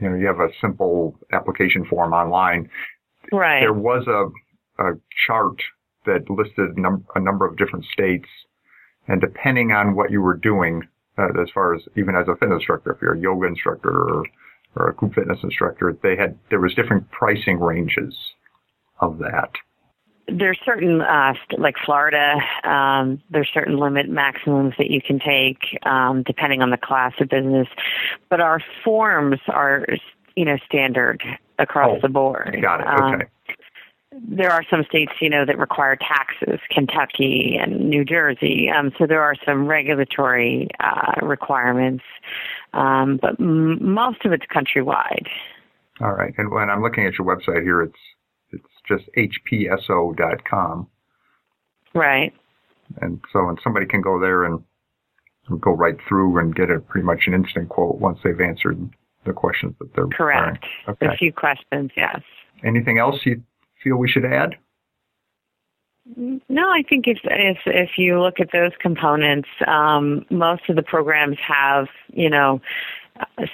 you 0.00 0.08
know, 0.08 0.16
you 0.16 0.26
have 0.26 0.40
a 0.40 0.48
simple 0.60 1.18
application 1.32 1.84
form 1.84 2.12
online. 2.12 2.68
Right. 3.32 3.60
There 3.60 3.72
was 3.72 4.06
a, 4.06 4.82
a 4.82 4.94
chart 5.26 5.60
that 6.06 6.30
listed 6.30 6.76
num- 6.76 7.06
a 7.14 7.20
number 7.20 7.46
of 7.46 7.56
different 7.56 7.84
states, 7.92 8.28
and 9.06 9.20
depending 9.20 9.72
on 9.72 9.94
what 9.94 10.10
you 10.10 10.22
were 10.22 10.36
doing, 10.36 10.82
uh, 11.18 11.40
as 11.40 11.48
far 11.52 11.74
as 11.74 11.82
even 11.96 12.14
as 12.14 12.28
a 12.28 12.36
fitness 12.36 12.58
instructor, 12.60 12.92
if 12.92 13.02
you're 13.02 13.14
a 13.14 13.20
yoga 13.20 13.46
instructor 13.46 13.90
or, 13.90 14.24
or 14.76 14.90
a 14.90 14.94
group 14.94 15.14
fitness 15.14 15.38
instructor, 15.42 15.96
they 16.02 16.16
had 16.16 16.38
there 16.50 16.60
was 16.60 16.74
different 16.74 17.10
pricing 17.10 17.58
ranges 17.58 18.14
of 19.00 19.18
that 19.18 19.50
there's 20.28 20.58
certain 20.64 21.00
uh 21.00 21.34
like 21.56 21.76
Florida 21.84 22.36
um 22.64 23.20
there's 23.30 23.48
certain 23.52 23.78
limit 23.78 24.08
maximums 24.08 24.74
that 24.78 24.90
you 24.90 25.00
can 25.00 25.18
take 25.18 25.58
um 25.86 26.22
depending 26.22 26.62
on 26.62 26.70
the 26.70 26.76
class 26.76 27.12
of 27.20 27.28
business 27.28 27.68
but 28.28 28.40
our 28.40 28.60
forms 28.84 29.40
are 29.48 29.86
you 30.36 30.44
know 30.44 30.56
standard 30.66 31.22
across 31.58 31.96
oh, 31.96 32.00
the 32.00 32.08
board 32.08 32.58
got 32.60 32.80
it 32.80 32.86
okay 32.86 33.22
um, 33.24 33.28
there 34.26 34.50
are 34.50 34.64
some 34.70 34.84
states, 34.84 35.12
you 35.20 35.28
know, 35.28 35.44
that 35.44 35.58
require 35.58 35.96
taxes, 35.96 36.60
Kentucky 36.70 37.58
and 37.60 37.88
New 37.90 38.04
Jersey. 38.04 38.68
Um, 38.70 38.92
so 38.98 39.06
there 39.06 39.22
are 39.22 39.34
some 39.44 39.66
regulatory 39.66 40.68
uh, 40.80 41.24
requirements, 41.24 42.04
um, 42.72 43.18
but 43.20 43.38
m- 43.38 43.94
most 43.94 44.24
of 44.24 44.32
it's 44.32 44.46
countrywide. 44.46 45.28
All 46.00 46.12
right. 46.12 46.32
And 46.38 46.50
when 46.50 46.70
I'm 46.70 46.82
looking 46.82 47.06
at 47.06 47.18
your 47.18 47.26
website 47.26 47.62
here, 47.62 47.82
it's 47.82 47.98
just 48.88 49.04
hpso.com. 49.16 50.86
Right. 51.94 52.32
And 53.00 53.20
so, 53.32 53.48
and 53.48 53.58
somebody 53.62 53.86
can 53.86 54.00
go 54.00 54.18
there 54.18 54.44
and, 54.44 54.62
and 55.48 55.60
go 55.60 55.72
right 55.72 55.96
through 56.08 56.38
and 56.38 56.54
get 56.54 56.70
a 56.70 56.80
pretty 56.80 57.04
much 57.04 57.22
an 57.26 57.34
instant 57.34 57.68
quote 57.68 57.96
once 57.96 58.18
they've 58.24 58.40
answered 58.40 58.88
the 59.24 59.32
questions 59.32 59.74
that 59.78 59.94
they're 59.94 60.06
correct. 60.06 60.64
Okay. 60.88 61.06
A 61.06 61.16
few 61.16 61.32
questions, 61.32 61.90
yes. 61.96 62.20
Anything 62.64 62.98
else 62.98 63.16
you 63.24 63.42
feel 63.82 63.96
we 63.96 64.08
should 64.08 64.24
add? 64.24 64.56
No, 66.16 66.70
I 66.70 66.82
think 66.88 67.06
if 67.06 67.18
if 67.24 67.58
if 67.66 67.90
you 67.98 68.20
look 68.20 68.40
at 68.40 68.50
those 68.50 68.72
components, 68.80 69.48
um, 69.66 70.24
most 70.30 70.62
of 70.70 70.76
the 70.76 70.82
programs 70.82 71.36
have 71.46 71.88
you 72.08 72.30
know 72.30 72.62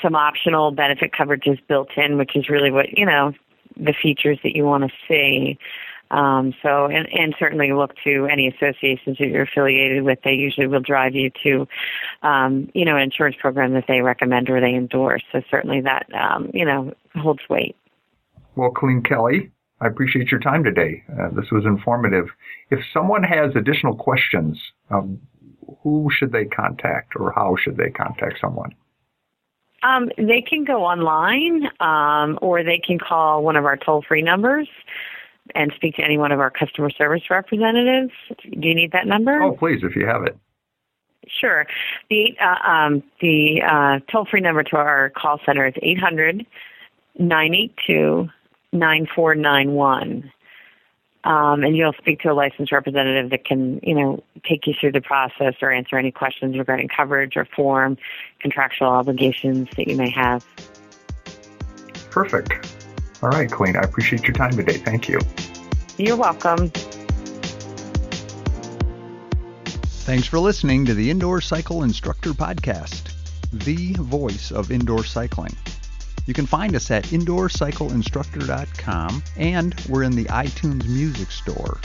some 0.00 0.14
optional 0.14 0.70
benefit 0.70 1.10
coverages 1.12 1.58
built 1.66 1.88
in, 1.96 2.16
which 2.16 2.36
is 2.36 2.48
really 2.48 2.70
what 2.70 2.96
you 2.96 3.06
know 3.06 3.32
the 3.76 3.94
features 4.02 4.38
that 4.42 4.56
you 4.56 4.64
want 4.64 4.84
to 4.84 4.90
see. 5.08 5.58
Um, 6.10 6.54
so, 6.62 6.86
and, 6.86 7.08
and 7.12 7.34
certainly 7.38 7.72
look 7.72 7.94
to 8.04 8.26
any 8.26 8.46
associations 8.46 9.18
that 9.18 9.26
you're 9.26 9.42
affiliated 9.42 10.04
with. 10.04 10.18
They 10.22 10.34
usually 10.34 10.66
will 10.66 10.80
drive 10.80 11.14
you 11.14 11.30
to, 11.42 11.66
um, 12.22 12.70
you 12.74 12.84
know, 12.84 12.96
an 12.96 13.02
insurance 13.02 13.36
program 13.40 13.72
that 13.72 13.84
they 13.88 14.00
recommend 14.00 14.48
or 14.48 14.60
they 14.60 14.74
endorse. 14.74 15.22
So 15.32 15.42
certainly 15.50 15.80
that, 15.80 16.06
um, 16.14 16.50
you 16.54 16.64
know, 16.64 16.92
holds 17.16 17.40
weight. 17.48 17.74
Well, 18.54 18.70
Colleen 18.70 19.02
Kelly, 19.02 19.50
I 19.80 19.86
appreciate 19.88 20.30
your 20.30 20.40
time 20.40 20.62
today. 20.62 21.02
Uh, 21.10 21.30
this 21.30 21.50
was 21.50 21.64
informative. 21.64 22.26
If 22.70 22.80
someone 22.92 23.24
has 23.24 23.56
additional 23.56 23.96
questions, 23.96 24.60
um, 24.90 25.20
who 25.82 26.10
should 26.16 26.32
they 26.32 26.44
contact 26.44 27.14
or 27.16 27.32
how 27.32 27.56
should 27.56 27.76
they 27.76 27.90
contact 27.90 28.36
someone? 28.40 28.74
Um, 29.84 30.10
they 30.16 30.40
can 30.40 30.64
go 30.64 30.82
online 30.84 31.68
um, 31.78 32.38
or 32.40 32.64
they 32.64 32.78
can 32.78 32.98
call 32.98 33.42
one 33.42 33.56
of 33.56 33.66
our 33.66 33.76
toll 33.76 34.02
free 34.02 34.22
numbers 34.22 34.66
and 35.54 35.72
speak 35.76 35.96
to 35.96 36.02
any 36.02 36.16
one 36.16 36.32
of 36.32 36.40
our 36.40 36.50
customer 36.50 36.88
service 36.90 37.28
representatives. 37.30 38.12
Do 38.42 38.66
you 38.66 38.74
need 38.74 38.92
that 38.92 39.06
number? 39.06 39.42
Oh, 39.42 39.52
please, 39.52 39.82
if 39.82 39.94
you 39.94 40.06
have 40.06 40.22
it. 40.22 40.36
Sure. 41.28 41.66
The 42.10 42.36
uh, 42.40 42.68
um, 42.68 43.02
the 43.20 43.62
uh, 43.62 44.00
toll 44.10 44.26
free 44.30 44.40
number 44.40 44.62
to 44.62 44.76
our 44.76 45.10
call 45.10 45.38
center 45.44 45.66
is 45.66 45.74
eight 45.82 45.98
hundred 45.98 46.46
nine 47.18 47.54
eight 47.54 47.74
two 47.86 48.28
nine 48.72 49.06
four 49.14 49.34
nine 49.34 49.72
one. 49.72 50.30
Um, 51.24 51.64
and 51.64 51.74
you'll 51.74 51.94
speak 51.94 52.20
to 52.20 52.30
a 52.30 52.34
licensed 52.34 52.70
representative 52.70 53.30
that 53.30 53.46
can, 53.46 53.80
you 53.82 53.94
know, 53.94 54.22
take 54.44 54.66
you 54.66 54.74
through 54.78 54.92
the 54.92 55.00
process 55.00 55.54
or 55.62 55.72
answer 55.72 55.96
any 55.96 56.10
questions 56.10 56.58
regarding 56.58 56.88
coverage 56.88 57.36
or 57.36 57.46
form, 57.46 57.96
contractual 58.40 58.88
obligations 58.88 59.68
that 59.76 59.88
you 59.88 59.96
may 59.96 60.10
have. 60.10 60.44
Perfect. 62.10 62.76
All 63.22 63.30
right, 63.30 63.50
Colleen, 63.50 63.76
I 63.76 63.80
appreciate 63.80 64.24
your 64.24 64.34
time 64.34 64.52
today. 64.52 64.74
Thank 64.74 65.08
you. 65.08 65.18
You're 65.96 66.16
welcome. 66.16 66.70
Thanks 70.04 70.26
for 70.26 70.38
listening 70.38 70.84
to 70.84 70.92
the 70.92 71.10
Indoor 71.10 71.40
Cycle 71.40 71.82
Instructor 71.84 72.32
Podcast, 72.32 73.10
the 73.50 73.94
voice 73.94 74.52
of 74.52 74.70
indoor 74.70 75.04
cycling. 75.04 75.56
You 76.26 76.32
can 76.32 76.46
find 76.46 76.74
us 76.74 76.90
at 76.90 77.04
indoorcycleinstructor.com 77.04 79.22
and 79.36 79.74
we're 79.88 80.04
in 80.04 80.16
the 80.16 80.24
iTunes 80.26 80.88
Music 80.88 81.30
Store. 81.30 81.78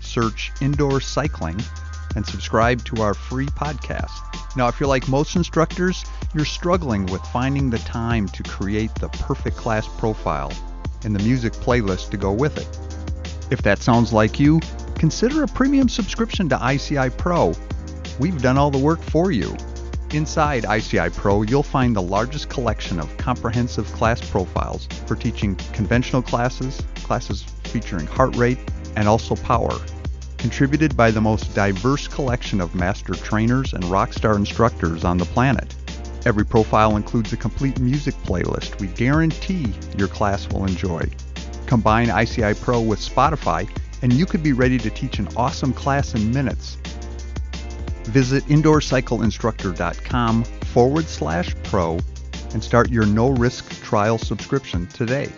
Search 0.00 0.50
Indoor 0.60 1.00
Cycling 1.00 1.60
and 2.16 2.26
subscribe 2.26 2.84
to 2.86 3.02
our 3.02 3.14
free 3.14 3.46
podcast. 3.46 4.56
Now, 4.56 4.66
if 4.68 4.80
you're 4.80 4.88
like 4.88 5.08
most 5.08 5.36
instructors, 5.36 6.04
you're 6.34 6.44
struggling 6.44 7.06
with 7.06 7.22
finding 7.26 7.70
the 7.70 7.78
time 7.78 8.26
to 8.28 8.42
create 8.42 8.94
the 8.96 9.08
perfect 9.08 9.56
class 9.56 9.86
profile 9.98 10.52
and 11.04 11.14
the 11.14 11.22
music 11.22 11.52
playlist 11.52 12.10
to 12.10 12.16
go 12.16 12.32
with 12.32 12.58
it. 12.58 12.66
If 13.52 13.62
that 13.62 13.78
sounds 13.80 14.12
like 14.12 14.40
you, 14.40 14.60
consider 14.96 15.44
a 15.44 15.48
premium 15.48 15.88
subscription 15.88 16.48
to 16.48 16.58
ICI 16.72 17.10
Pro. 17.10 17.54
We've 18.18 18.40
done 18.40 18.58
all 18.58 18.70
the 18.70 18.78
work 18.78 19.00
for 19.00 19.30
you. 19.30 19.56
Inside 20.14 20.64
ICI 20.64 21.08
Pro, 21.08 21.42
you'll 21.42 21.64
find 21.64 21.96
the 21.96 22.00
largest 22.00 22.48
collection 22.48 23.00
of 23.00 23.16
comprehensive 23.16 23.90
class 23.94 24.20
profiles 24.30 24.86
for 25.06 25.16
teaching 25.16 25.56
conventional 25.72 26.22
classes, 26.22 26.80
classes 27.02 27.42
featuring 27.64 28.06
heart 28.06 28.36
rate, 28.36 28.60
and 28.94 29.08
also 29.08 29.34
power. 29.34 29.76
Contributed 30.38 30.96
by 30.96 31.10
the 31.10 31.20
most 31.20 31.52
diverse 31.52 32.06
collection 32.06 32.60
of 32.60 32.76
master 32.76 33.14
trainers 33.14 33.72
and 33.72 33.82
rockstar 33.86 34.36
instructors 34.36 35.04
on 35.04 35.18
the 35.18 35.24
planet. 35.24 35.74
Every 36.24 36.46
profile 36.46 36.94
includes 36.94 37.32
a 37.32 37.36
complete 37.36 37.80
music 37.80 38.14
playlist 38.22 38.78
we 38.78 38.86
guarantee 38.86 39.74
your 39.98 40.06
class 40.06 40.48
will 40.48 40.64
enjoy. 40.64 41.10
Combine 41.66 42.10
ICI 42.10 42.54
Pro 42.54 42.80
with 42.80 43.00
Spotify, 43.00 43.68
and 44.02 44.12
you 44.12 44.26
could 44.26 44.44
be 44.44 44.52
ready 44.52 44.78
to 44.78 44.90
teach 44.90 45.18
an 45.18 45.26
awesome 45.36 45.72
class 45.72 46.14
in 46.14 46.32
minutes 46.32 46.78
Visit 48.04 48.44
indoorcycleinstructor.com 48.44 50.44
forward 50.44 51.06
slash 51.06 51.54
pro 51.64 51.98
and 52.52 52.62
start 52.62 52.90
your 52.90 53.06
no 53.06 53.30
risk 53.30 53.82
trial 53.82 54.18
subscription 54.18 54.86
today. 54.86 55.28